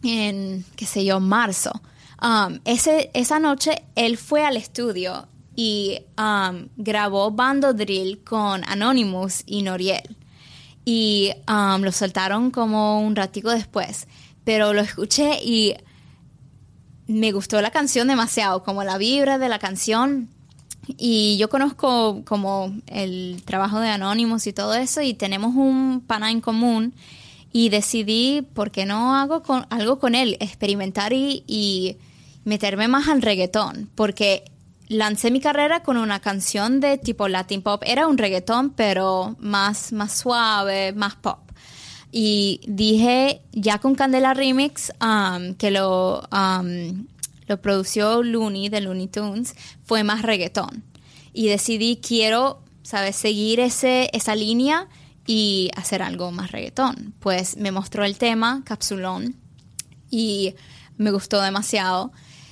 en, 0.04 0.64
qué 0.76 0.86
sé 0.86 1.04
yo, 1.04 1.20
marzo, 1.20 1.82
um, 2.22 2.60
esa 2.64 3.40
noche 3.40 3.84
él 3.96 4.18
fue 4.18 4.46
al 4.46 4.56
estudio 4.56 5.28
y 5.56 6.00
um, 6.20 6.68
grabó 6.78 7.32
Bando 7.32 7.74
Drill 7.74 8.24
con 8.24 8.64
Anonymous 8.66 9.42
y 9.48 9.64
Noriel. 9.64 10.16
Y 10.86 11.34
lo 11.48 11.92
soltaron 11.92 12.52
como 12.52 13.02
un 13.02 13.16
ratico 13.16 13.50
después. 13.50 14.08
Pero 14.46 14.72
lo 14.72 14.80
escuché 14.80 15.44
y 15.44 15.76
me 17.08 17.32
gustó 17.32 17.62
la 17.62 17.72
canción 17.72 18.08
demasiado, 18.08 18.64
como 18.64 18.84
la 18.84 18.98
vibra 18.98 19.38
de 19.38 19.50
la 19.50 19.60
canción. 19.60 20.30
Y 20.98 21.38
yo 21.38 21.50
conozco 21.50 22.24
como 22.26 22.74
el 22.88 23.42
trabajo 23.46 23.80
de 23.80 23.90
Anonymous 23.90 24.48
y 24.48 24.54
todo 24.54 24.74
eso 24.74 25.02
y 25.02 25.14
tenemos 25.14 25.56
un 25.56 26.02
pana 26.06 26.32
en 26.32 26.40
común 26.40 26.94
y 27.52 27.70
decidí, 27.70 28.42
¿por 28.54 28.72
qué 28.72 28.86
no 28.86 29.16
hago 29.16 29.42
con, 29.42 29.66
algo 29.70 30.00
con 30.00 30.16
él? 30.16 30.38
Experimentar 30.40 31.12
y, 31.14 31.98
meterme 32.46 32.88
más 32.88 33.10
al 33.10 33.22
reggaetón, 33.22 33.90
porque 33.94 34.46
lancé 34.88 35.32
mi 35.32 35.42
carrera 35.42 35.84
con 35.84 35.98
una 35.98 36.22
canción 36.22 36.80
de 36.80 36.98
tipo 36.98 37.28
Latin 37.28 37.62
Pop, 37.62 37.84
era 37.86 38.08
un 38.08 38.18
reggaetón 38.18 38.70
pero 38.70 39.36
más, 39.40 39.92
más 39.92 40.18
suave, 40.18 40.94
más 40.94 41.16
pop. 41.16 41.40
Y 42.20 42.62
dije, 42.66 43.44
ya 43.52 43.78
con 43.78 43.94
Candela 43.94 44.34
Remix, 44.34 44.92
um, 45.00 45.54
que 45.54 45.70
lo, 45.70 46.28
um, 46.32 47.06
lo 47.46 47.62
produció 47.62 48.24
Looney 48.24 48.70
de 48.70 48.82
Looney 48.82 49.06
Tunes, 49.08 49.54
fue 49.84 50.04
más 50.04 50.24
reggaetón. 50.24 50.84
Y 51.32 51.46
decidí, 51.46 51.98
quiero, 51.98 52.64
¿sabes?, 52.82 53.18
seguir 53.18 53.60
ese, 53.60 54.10
esa 54.14 54.34
línea 54.34 54.88
y 55.28 55.70
hacer 55.76 56.02
algo 56.02 56.32
más 56.32 56.52
reggaetón. 56.52 57.14
Pues 57.20 57.56
me 57.58 57.72
mostró 57.72 58.04
el 58.04 58.18
tema, 58.18 58.64
Capsulón, 58.66 59.36
y 60.10 60.56
me 60.98 61.12
gustó 61.12 61.40
demasiado. 61.40 62.12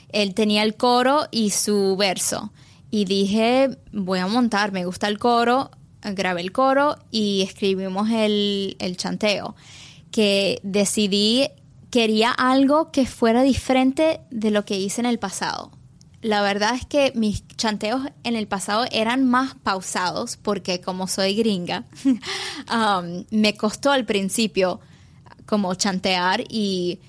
Él 0.10 0.36
tenía 0.36 0.62
el 0.62 0.76
coro 0.76 1.26
y 1.32 1.50
su 1.50 1.96
verso. 1.98 2.54
Y 2.92 3.06
dije, 3.06 3.80
voy 3.92 4.20
a 4.20 4.28
montar, 4.28 4.72
me 4.72 4.86
gusta 4.86 5.08
el 5.08 5.18
coro, 5.18 5.72
grabé 6.14 6.42
el 6.42 6.52
coro 6.52 6.98
y 7.12 7.42
escribimos 7.42 8.10
el, 8.10 8.76
el 8.80 8.98
chanteo. 8.98 9.56
Que 10.12 10.60
decidí, 10.64 11.48
quería 11.92 12.32
algo 12.32 12.92
que 12.92 13.06
fuera 13.06 13.44
diferente 13.44 14.22
de 14.32 14.52
lo 14.52 14.66
que 14.66 14.78
hice 14.80 15.02
en 15.02 15.08
el 15.08 15.20
pasado. 15.20 15.72
La 16.22 16.42
verdad 16.42 16.74
es 16.74 16.86
que 16.86 17.12
mis 17.14 17.48
chanteos 17.56 18.02
en 18.24 18.36
el 18.36 18.48
pasado 18.48 18.86
eran 18.92 19.26
más 19.26 19.54
pausados 19.56 20.38
porque 20.38 20.82
como 20.82 21.08
soy 21.08 21.36
gringa, 21.36 21.86
um, 22.74 23.26
me 23.30 23.56
costó 23.56 23.92
al 23.92 24.06
principio 24.06 24.80
como 25.46 25.76
chantear 25.76 26.44
y 26.50 27.00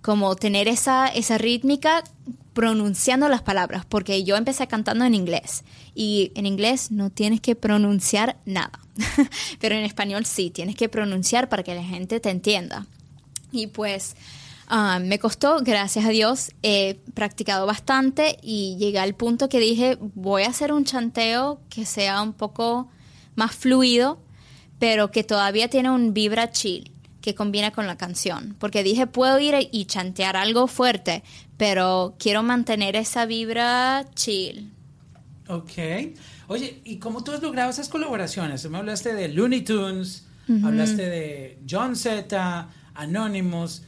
como 0.00 0.36
tener 0.36 0.68
esa, 0.68 1.08
esa 1.08 1.36
rítmica 1.36 2.02
pronunciando 2.56 3.28
las 3.28 3.42
palabras, 3.42 3.84
porque 3.84 4.24
yo 4.24 4.34
empecé 4.34 4.66
cantando 4.66 5.04
en 5.04 5.14
inglés 5.14 5.62
y 5.94 6.32
en 6.34 6.46
inglés 6.46 6.90
no 6.90 7.10
tienes 7.10 7.42
que 7.42 7.54
pronunciar 7.54 8.38
nada, 8.46 8.80
pero 9.60 9.74
en 9.74 9.84
español 9.84 10.24
sí, 10.24 10.48
tienes 10.48 10.74
que 10.74 10.88
pronunciar 10.88 11.50
para 11.50 11.62
que 11.62 11.74
la 11.74 11.84
gente 11.84 12.18
te 12.18 12.30
entienda. 12.30 12.86
Y 13.52 13.66
pues 13.66 14.16
ah, 14.68 14.98
me 15.00 15.18
costó, 15.18 15.58
gracias 15.60 16.06
a 16.06 16.08
Dios, 16.08 16.52
he 16.62 16.98
practicado 17.12 17.66
bastante 17.66 18.38
y 18.40 18.76
llegué 18.78 19.00
al 19.00 19.14
punto 19.14 19.50
que 19.50 19.60
dije, 19.60 19.98
voy 20.14 20.44
a 20.44 20.48
hacer 20.48 20.72
un 20.72 20.86
chanteo 20.86 21.60
que 21.68 21.84
sea 21.84 22.22
un 22.22 22.32
poco 22.32 22.88
más 23.34 23.54
fluido, 23.54 24.18
pero 24.78 25.10
que 25.10 25.24
todavía 25.24 25.68
tiene 25.68 25.90
un 25.90 26.14
vibra 26.14 26.50
chill 26.50 26.90
que 27.26 27.34
combina 27.34 27.72
con 27.72 27.88
la 27.88 27.96
canción. 27.96 28.54
Porque 28.60 28.84
dije, 28.84 29.08
puedo 29.08 29.38
ir 29.40 29.54
y 29.72 29.84
chantear 29.86 30.36
algo 30.36 30.68
fuerte, 30.68 31.24
pero 31.56 32.14
quiero 32.20 32.44
mantener 32.44 32.94
esa 32.94 33.26
vibra 33.26 34.06
chill. 34.14 34.70
Ok. 35.48 35.72
Oye, 36.46 36.80
¿y 36.84 36.98
cómo 36.98 37.24
tú 37.24 37.32
has 37.32 37.42
logrado 37.42 37.68
esas 37.68 37.88
colaboraciones? 37.88 38.62
Tú 38.62 38.70
me 38.70 38.78
hablaste 38.78 39.12
de 39.12 39.26
Looney 39.28 39.62
Tunes, 39.62 40.24
hablaste 40.64 41.02
de 41.10 41.58
John 41.68 41.96
Z, 41.96 42.68
Anonymous. 42.94 43.82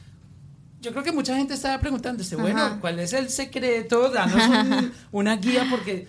Yo 0.81 0.91
creo 0.91 1.03
que 1.05 1.13
mucha 1.13 1.35
gente 1.37 1.53
estaba 1.53 1.79
preguntándose, 1.79 2.35
bueno. 2.35 2.77
¿cuál 2.81 2.99
es 2.99 3.13
el 3.13 3.29
secreto? 3.29 4.09
Danos 4.09 4.41
un- 4.67 4.91
una 5.13 5.37
guía 5.37 5.65
porque 5.69 6.07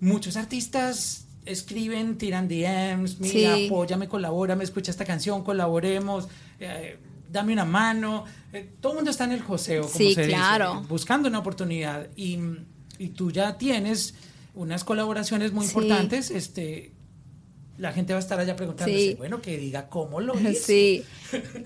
muchos 0.00 0.36
artistas 0.36 1.21
escriben, 1.44 2.18
tiran 2.18 2.48
DMs, 2.48 3.18
mira, 3.20 3.56
Sí. 3.56 3.66
apóyame, 3.66 4.08
colabórame, 4.08 4.64
escucha 4.64 4.90
esta 4.90 5.04
canción, 5.04 5.42
colaboremos, 5.42 6.28
eh, 6.60 6.98
dame 7.30 7.52
una 7.52 7.64
mano. 7.64 8.24
Eh, 8.52 8.70
todo 8.80 8.92
el 8.92 8.96
mundo 8.96 9.10
está 9.10 9.24
en 9.24 9.32
el 9.32 9.42
joseo, 9.42 9.82
como 9.82 9.94
Sí, 9.94 10.14
se 10.14 10.20
dice, 10.22 10.32
claro. 10.32 10.84
buscando 10.88 11.28
una 11.28 11.38
oportunidad 11.40 12.08
y, 12.16 12.38
y 12.98 13.08
tú 13.08 13.30
ya 13.32 13.58
tienes 13.58 14.14
unas 14.54 14.84
colaboraciones 14.84 15.52
muy 15.52 15.64
Sí. 15.66 15.70
importantes, 15.72 16.30
este, 16.30 16.92
la 17.78 17.92
gente 17.92 18.12
va 18.12 18.18
a 18.18 18.22
estar 18.22 18.38
allá 18.38 18.54
preguntándose, 18.54 19.00
Sí. 19.10 19.14
bueno, 19.14 19.40
que 19.40 19.56
diga 19.56 19.88
cómo 19.88 20.20
lo 20.20 20.38
hizo. 20.38 20.62
Sí. 20.66 21.02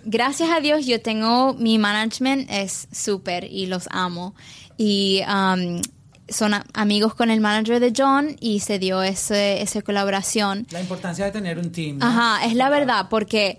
Gracias 0.04 0.48
a 0.50 0.60
Dios 0.60 0.86
yo 0.86 1.02
tengo, 1.02 1.52
mi 1.54 1.78
management 1.78 2.48
es 2.50 2.88
súper 2.92 3.44
y 3.44 3.66
los 3.66 3.88
amo. 3.90 4.34
Y 4.78 5.22
um, 5.28 5.80
son 6.28 6.52
amigos 6.74 7.14
con 7.14 7.30
el 7.30 7.40
manager 7.40 7.78
de 7.80 7.92
John 7.96 8.36
y 8.40 8.60
se 8.60 8.78
dio 8.78 9.02
ese, 9.02 9.62
esa 9.62 9.82
colaboración. 9.82 10.66
La 10.70 10.80
importancia 10.80 11.24
de 11.24 11.30
tener 11.30 11.58
un 11.58 11.70
team. 11.70 11.98
¿no? 11.98 12.06
Ajá, 12.06 12.44
es 12.46 12.54
la 12.54 12.68
verdad, 12.68 13.06
porque 13.08 13.58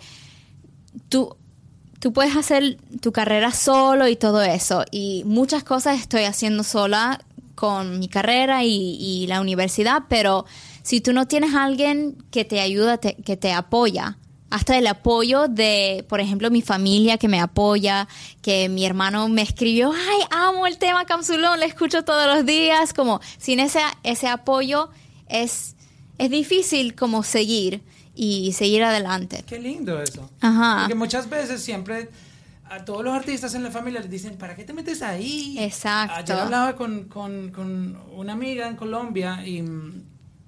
tú, 1.10 1.36
tú 2.00 2.14
puedes 2.14 2.36
hacer 2.36 2.78
tu 3.02 3.12
carrera 3.12 3.52
solo 3.52 4.08
y 4.08 4.16
todo 4.16 4.42
eso. 4.42 4.84
Y 4.92 5.24
muchas 5.26 5.64
cosas 5.64 6.00
estoy 6.00 6.24
haciendo 6.24 6.64
sola 6.64 7.22
con 7.56 8.00
mi 8.00 8.08
carrera 8.08 8.64
y, 8.64 8.98
y 9.00 9.28
la 9.28 9.42
universidad, 9.42 10.04
pero 10.10 10.46
si 10.84 11.02
tú 11.02 11.12
no 11.14 11.28
tienes 11.28 11.56
a 11.56 11.64
alguien 11.64 12.16
que 12.32 12.46
te 12.46 12.60
ayuda, 12.62 12.98
te- 12.98 13.16
que 13.16 13.36
te 13.38 13.52
apoya, 13.52 14.18
hasta 14.50 14.78
el 14.78 14.88
apoyo 14.88 15.48
de, 15.48 16.06
por 16.08 16.20
ejemplo, 16.22 16.50
mi 16.50 16.62
familia 16.62 17.18
que 17.18 17.28
me 17.28 17.40
apoya, 17.42 18.08
que 18.42 18.70
mi 18.70 18.86
hermano 18.86 19.28
me 19.28 19.42
escribió, 19.42 19.92
ay, 19.92 20.20
amo 20.32 20.68
el 20.68 20.78
tema 20.78 21.06
Capsulón, 21.06 21.60
lo 21.60 21.66
escucho 21.66 22.04
todos 22.04 22.34
los 22.34 22.46
días, 22.46 22.94
como 22.94 23.20
sin 23.38 23.60
ese, 23.60 23.80
ese 24.04 24.28
apoyo 24.28 24.90
es, 25.28 25.76
es 26.18 26.30
difícil 26.30 26.96
como 26.96 27.24
seguir 27.24 27.82
y 28.16 28.54
seguir 28.54 28.84
adelante. 28.84 29.44
Qué 29.46 29.60
lindo 29.60 30.02
eso. 30.02 30.30
Ajá. 30.40 30.78
Porque 30.82 30.96
muchas 30.96 31.30
veces 31.30 31.62
siempre 31.62 32.10
a 32.70 32.84
todos 32.84 33.04
los 33.04 33.14
artistas 33.14 33.54
en 33.54 33.64
la 33.64 33.72
familia 33.72 34.00
les 34.02 34.10
dicen, 34.10 34.38
¿para 34.38 34.56
qué 34.56 34.64
te 34.64 34.74
metes 34.74 35.02
ahí? 35.02 35.56
Exacto. 35.60 36.16
Ayer 36.16 36.38
hablaba 36.38 36.76
con, 36.76 37.06
con- 37.06 37.52
con 37.52 37.98
una 38.14 38.34
amiga 38.34 38.68
en 38.68 38.76
Colombia 38.76 39.46
y 39.46 39.62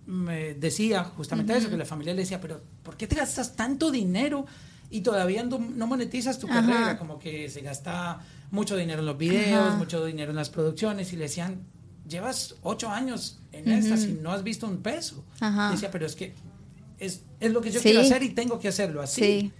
me 0.09 0.55
decía 0.55 1.03
justamente 1.03 1.55
eso, 1.55 1.69
que 1.69 1.77
la 1.77 1.85
familia 1.85 2.13
le 2.15 2.21
decía, 2.21 2.41
pero 2.41 2.61
¿por 2.83 2.97
qué 2.97 3.05
te 3.05 3.15
gastas 3.15 3.55
tanto 3.55 3.91
dinero 3.91 4.45
y 4.89 5.01
todavía 5.01 5.43
no, 5.43 5.59
no 5.59 5.85
monetizas 5.85 6.39
tu 6.39 6.47
Ajá. 6.47 6.61
carrera? 6.61 6.97
Como 6.97 7.19
que 7.19 7.47
se 7.49 7.61
gasta 7.61 8.19
mucho 8.49 8.75
dinero 8.75 9.01
en 9.01 9.05
los 9.05 9.17
videos, 9.17 9.67
Ajá. 9.69 9.77
mucho 9.77 10.03
dinero 10.03 10.31
en 10.31 10.35
las 10.37 10.49
producciones 10.49 11.13
y 11.13 11.15
le 11.15 11.23
decían, 11.25 11.61
llevas 12.07 12.55
ocho 12.63 12.89
años 12.89 13.39
en 13.51 13.69
estas 13.69 14.03
y 14.05 14.13
no 14.13 14.31
has 14.31 14.41
visto 14.43 14.65
un 14.65 14.77
peso. 14.81 15.23
Ajá. 15.39 15.71
Decía, 15.71 15.91
pero 15.91 16.07
es 16.07 16.15
que 16.15 16.33
es, 16.97 17.21
es 17.39 17.51
lo 17.51 17.61
que 17.61 17.69
yo 17.69 17.79
Sí. 17.79 17.89
quiero 17.89 18.01
hacer 18.01 18.23
y 18.23 18.29
tengo 18.29 18.59
que 18.59 18.67
hacerlo 18.67 19.01
así. 19.03 19.21
Sí, 19.21 19.51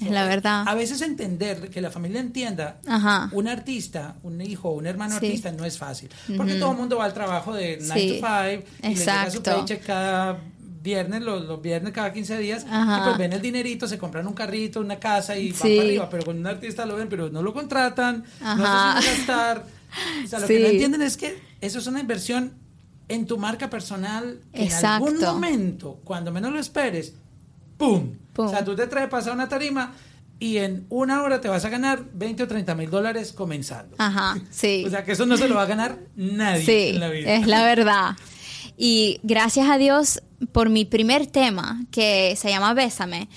es 0.00 0.10
la 0.10 0.24
verdad. 0.26 0.64
A 0.66 0.74
veces 0.74 1.00
entender 1.02 1.70
que 1.70 1.80
la 1.80 1.90
familia 1.90 2.20
entienda 2.20 2.78
Ajá. 2.86 3.28
un 3.32 3.48
artista, 3.48 4.16
un 4.22 4.40
hijo, 4.40 4.70
un 4.70 4.86
hermano 4.86 5.18
Sí. 5.18 5.26
artista 5.26 5.52
no 5.52 5.64
es 5.64 5.78
fácil. 5.78 6.10
Porque 6.36 6.54
todo 6.56 6.72
el 6.72 6.76
mundo 6.76 6.96
va 6.98 7.04
al 7.06 7.14
trabajo 7.14 7.54
de 7.54 7.78
9 7.80 8.00
Sí. 8.00 8.08
to 8.20 8.26
5 8.26 8.66
y 8.82 8.88
le 8.88 8.94
llega 8.94 9.30
su 9.30 9.42
paycheck 9.42 9.84
cada 9.86 10.38
viernes, 10.82 11.22
los, 11.22 11.44
los 11.46 11.60
viernes 11.60 11.92
cada 11.92 12.12
15 12.12 12.38
días. 12.38 12.64
Y 12.64 13.04
pues 13.04 13.18
ven 13.18 13.32
el 13.32 13.40
dinerito, 13.42 13.88
se 13.88 13.98
compran 13.98 14.26
un 14.26 14.34
carrito, 14.34 14.80
una 14.80 14.98
casa 15.00 15.36
y 15.36 15.50
van 15.52 15.60
Sí. 15.62 15.76
para 15.76 15.88
arriba. 15.88 16.10
Pero 16.10 16.24
con 16.24 16.38
un 16.38 16.46
artista 16.46 16.86
lo 16.86 16.96
ven, 16.96 17.08
pero 17.08 17.28
no 17.30 17.42
lo 17.42 17.52
contratan, 17.52 18.24
no 18.40 18.46
Ajá. 18.48 19.00
sé 19.02 19.08
si 19.08 19.16
gastar. 19.16 19.64
O 20.24 20.28
sea, 20.28 20.38
lo 20.40 20.46
que 20.46 20.60
no 20.60 20.66
entienden 20.66 21.02
es 21.02 21.16
que 21.16 21.38
eso 21.60 21.78
es 21.78 21.86
una 21.86 22.00
inversión 22.00 22.52
en 23.08 23.26
tu 23.26 23.38
marca 23.38 23.70
personal. 23.70 24.40
En 24.52 24.72
algún 24.84 25.18
momento, 25.20 26.00
cuando 26.04 26.30
menos 26.32 26.52
lo 26.52 26.58
esperes, 26.60 27.14
¡pum! 27.78 28.10
Pum. 28.36 28.46
O 28.46 28.50
sea, 28.50 28.62
tú 28.64 28.76
te 28.76 28.86
traes 28.86 29.08
pasar 29.08 29.32
una 29.32 29.48
tarima 29.48 29.94
y 30.38 30.58
en 30.58 30.84
una 30.90 31.22
hora 31.22 31.40
te 31.40 31.48
vas 31.48 31.64
a 31.64 31.70
ganar 31.70 32.04
20 32.12 32.42
o 32.42 32.48
30 32.48 32.74
mil 32.74 32.90
dólares 32.90 33.32
comenzando. 33.32 33.96
Ajá, 33.98 34.38
sí. 34.50 34.84
O 34.86 34.90
sea, 34.90 35.04
que 35.04 35.12
eso 35.12 35.24
no 35.24 35.38
se 35.38 35.48
lo 35.48 35.54
va 35.54 35.62
a 35.62 35.66
ganar 35.66 35.98
nadie 36.14 36.64
sí, 36.64 36.88
en 36.94 37.00
la 37.00 37.08
vida. 37.08 37.34
es 37.34 37.46
la 37.46 37.64
verdad. 37.64 38.16
Y 38.76 39.20
gracias 39.22 39.70
a 39.70 39.78
Dios 39.78 40.22
por 40.52 40.68
mi 40.68 40.84
primer 40.84 41.26
tema, 41.26 41.82
que 41.90 42.36
se 42.36 42.50
llama 42.50 42.74
Bésame, 42.74 43.30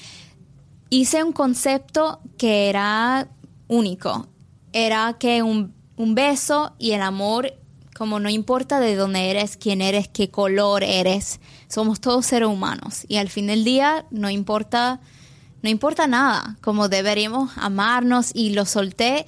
hice 0.89 1.23
un 1.23 1.31
concepto 1.31 2.19
que 2.37 2.69
era 2.69 3.29
único. 3.69 4.27
Era 4.73 5.15
que 5.17 5.41
un, 5.41 5.73
un 5.95 6.15
beso 6.15 6.73
y 6.77 6.91
el 6.91 7.01
amor, 7.01 7.53
como 7.95 8.19
no 8.19 8.29
importa 8.29 8.81
de 8.81 8.95
dónde 8.95 9.29
eres, 9.29 9.55
quién 9.55 9.81
eres, 9.81 10.09
qué 10.09 10.29
color 10.29 10.83
eres, 10.83 11.39
somos 11.69 12.01
todos 12.01 12.25
seres 12.25 12.49
humanos. 12.49 13.05
Y 13.07 13.17
al 13.17 13.29
fin 13.29 13.47
del 13.47 13.63
día 13.63 14.05
no 14.11 14.29
importa, 14.29 14.99
no 15.61 15.69
importa 15.69 16.07
nada, 16.07 16.57
como 16.61 16.89
deberíamos 16.89 17.51
amarnos 17.57 18.31
y 18.33 18.49
lo 18.49 18.65
solté 18.65 19.25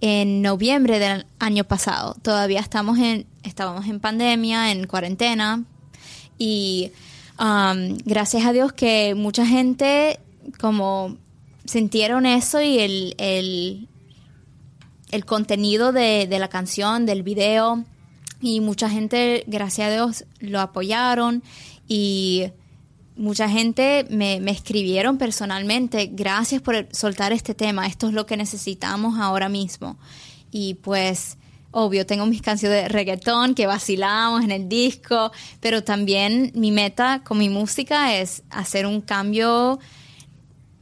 en 0.00 0.42
noviembre 0.42 0.98
del 0.98 1.26
año 1.38 1.64
pasado. 1.64 2.14
Todavía 2.22 2.60
estamos 2.60 2.98
en, 2.98 3.26
estábamos 3.42 3.86
en 3.86 3.98
pandemia, 3.98 4.70
en 4.70 4.86
cuarentena. 4.86 5.64
Y 6.38 6.92
um, 7.38 7.96
gracias 8.04 8.46
a 8.46 8.52
Dios 8.52 8.72
que 8.72 9.14
mucha 9.14 9.46
gente 9.46 10.20
como 10.58 11.16
sintieron 11.64 12.26
eso 12.26 12.60
y 12.60 12.78
el, 12.78 13.14
el, 13.18 13.88
el 15.10 15.24
contenido 15.24 15.92
de, 15.92 16.26
de 16.28 16.38
la 16.38 16.48
canción, 16.48 17.06
del 17.06 17.22
video. 17.22 17.84
Y 18.40 18.60
mucha 18.60 18.88
gente, 18.88 19.44
gracias 19.46 19.88
a 19.88 19.92
Dios, 19.92 20.24
lo 20.40 20.60
apoyaron. 20.60 21.42
Y 21.86 22.46
mucha 23.16 23.48
gente 23.48 24.06
me, 24.08 24.40
me 24.40 24.50
escribieron 24.50 25.18
personalmente, 25.18 26.08
gracias 26.12 26.62
por 26.62 26.88
soltar 26.92 27.32
este 27.32 27.54
tema, 27.54 27.86
esto 27.86 28.08
es 28.08 28.14
lo 28.14 28.24
que 28.24 28.36
necesitamos 28.36 29.18
ahora 29.18 29.48
mismo. 29.48 29.98
Y 30.50 30.74
pues, 30.74 31.36
obvio, 31.70 32.06
tengo 32.06 32.26
mis 32.26 32.40
canciones 32.40 32.82
de 32.82 32.88
reggaetón 32.88 33.54
que 33.54 33.66
vacilamos 33.66 34.42
en 34.42 34.50
el 34.50 34.68
disco, 34.68 35.32
pero 35.60 35.84
también 35.84 36.50
mi 36.54 36.70
meta 36.70 37.22
con 37.22 37.38
mi 37.38 37.48
música 37.48 38.16
es 38.16 38.42
hacer 38.50 38.86
un 38.86 39.00
cambio 39.00 39.78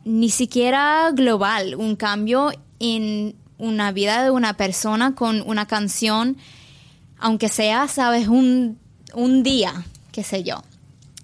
ni 0.04 0.30
siquiera 0.30 1.10
global, 1.12 1.74
un 1.74 1.96
cambio 1.96 2.50
en 2.78 3.34
una 3.58 3.90
vida 3.92 4.22
de 4.22 4.30
una 4.30 4.54
persona 4.56 5.14
con 5.14 5.42
una 5.44 5.66
canción, 5.66 6.36
aunque 7.18 7.48
sea, 7.48 7.88
sabes, 7.88 8.28
un, 8.28 8.78
un 9.14 9.42
día, 9.42 9.84
qué 10.12 10.22
sé 10.24 10.42
yo 10.44 10.62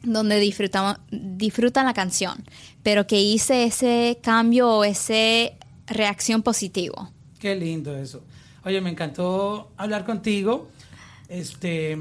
donde 0.02 0.38
disfrutamos, 0.38 0.98
disfrutan 1.10 1.86
la 1.86 1.94
canción, 1.94 2.44
pero 2.82 3.06
que 3.06 3.20
hice 3.22 3.64
ese 3.64 4.18
cambio 4.22 4.68
o 4.68 4.84
ese 4.84 5.56
reacción 5.86 6.42
positivo. 6.42 7.10
Qué 7.38 7.56
lindo 7.56 7.96
eso. 7.96 8.22
Oye, 8.66 8.82
me 8.82 8.90
encantó 8.90 9.72
hablar 9.78 10.04
contigo. 10.04 10.68
Este, 11.30 11.96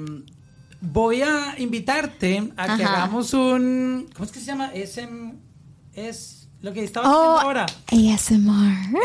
voy 0.81 1.21
a 1.21 1.55
invitarte 1.59 2.51
a 2.57 2.75
que 2.75 2.83
hagamos 2.83 3.33
un, 3.33 4.09
¿cómo 4.13 4.25
es 4.25 4.31
que 4.33 4.39
se 4.39 4.45
llama? 4.47 4.71
SM, 4.73 5.35
es 5.93 6.49
lo 6.61 6.73
que 6.73 6.83
estaba 6.83 7.07
Oh, 7.09 7.37
haciendo 7.37 7.39
ahora. 7.41 7.65
ASMR. 7.87 8.97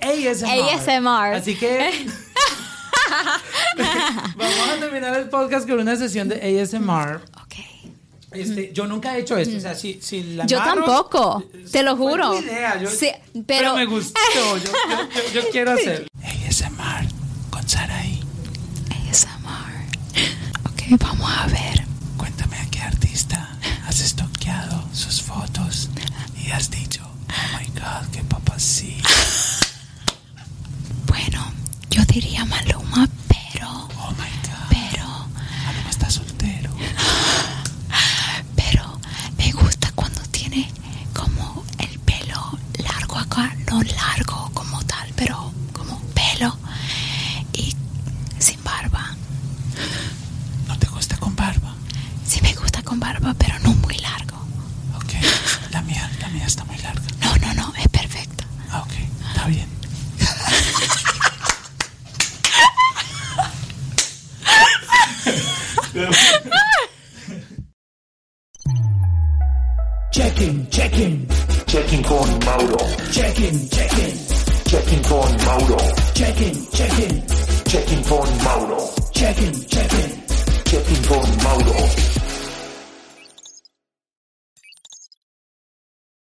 A- 0.00 0.30
ASMR. 0.30 0.48
ASMR. 0.74 1.34
Así 1.34 1.54
que 1.56 1.90
vamos 4.36 4.68
a 4.68 4.80
terminar 4.80 5.18
el 5.18 5.28
podcast 5.28 5.68
con 5.68 5.80
una 5.80 5.96
sesión 5.96 6.28
de 6.28 6.60
ASMR. 6.60 7.16
ok. 7.42 7.54
Este, 8.32 8.72
yo 8.72 8.86
nunca 8.86 9.14
he 9.14 9.20
hecho 9.20 9.36
esto, 9.36 9.58
o 9.58 9.60
sea, 9.60 9.74
si, 9.74 10.00
si 10.00 10.22
la 10.34 10.46
Yo 10.46 10.56
tampoco, 10.58 11.44
te 11.70 11.82
lo 11.82 11.96
juro. 11.98 12.40
idea, 12.40 12.80
yo- 12.80 12.88
Sí, 12.88 13.10
pero, 13.32 13.44
pero- 13.46 13.76
me 13.76 13.84
gustó, 13.84 14.18
yo, 14.34 14.56
yo- 14.56 14.72
yo- 15.34 15.42
yo 15.42 15.48
quiero 15.52 15.72
hacerlo. 15.72 16.06
ASMR 16.48 17.06
con 17.50 17.68
Saraí. 17.68 18.22
ASMR. 19.10 19.84
Ok, 20.70 20.82
vamos 20.98 21.30
a 21.30 21.46
ver. 21.48 21.84
Cuéntame 22.16 22.56
a 22.56 22.66
qué 22.70 22.80
artista 22.80 23.54
has 23.86 24.00
estoqueado 24.00 24.82
sus 24.94 25.20
fotos 25.20 25.90
y 26.42 26.50
has 26.52 26.70
dicho, 26.70 27.02
oh 27.04 27.58
my 27.58 27.66
god, 27.78 28.08
qué 28.12 28.22
papacito, 28.24 29.06
Bueno, 31.06 31.52
yo 31.90 32.02
diría 32.06 32.44
Maluma, 32.46 32.81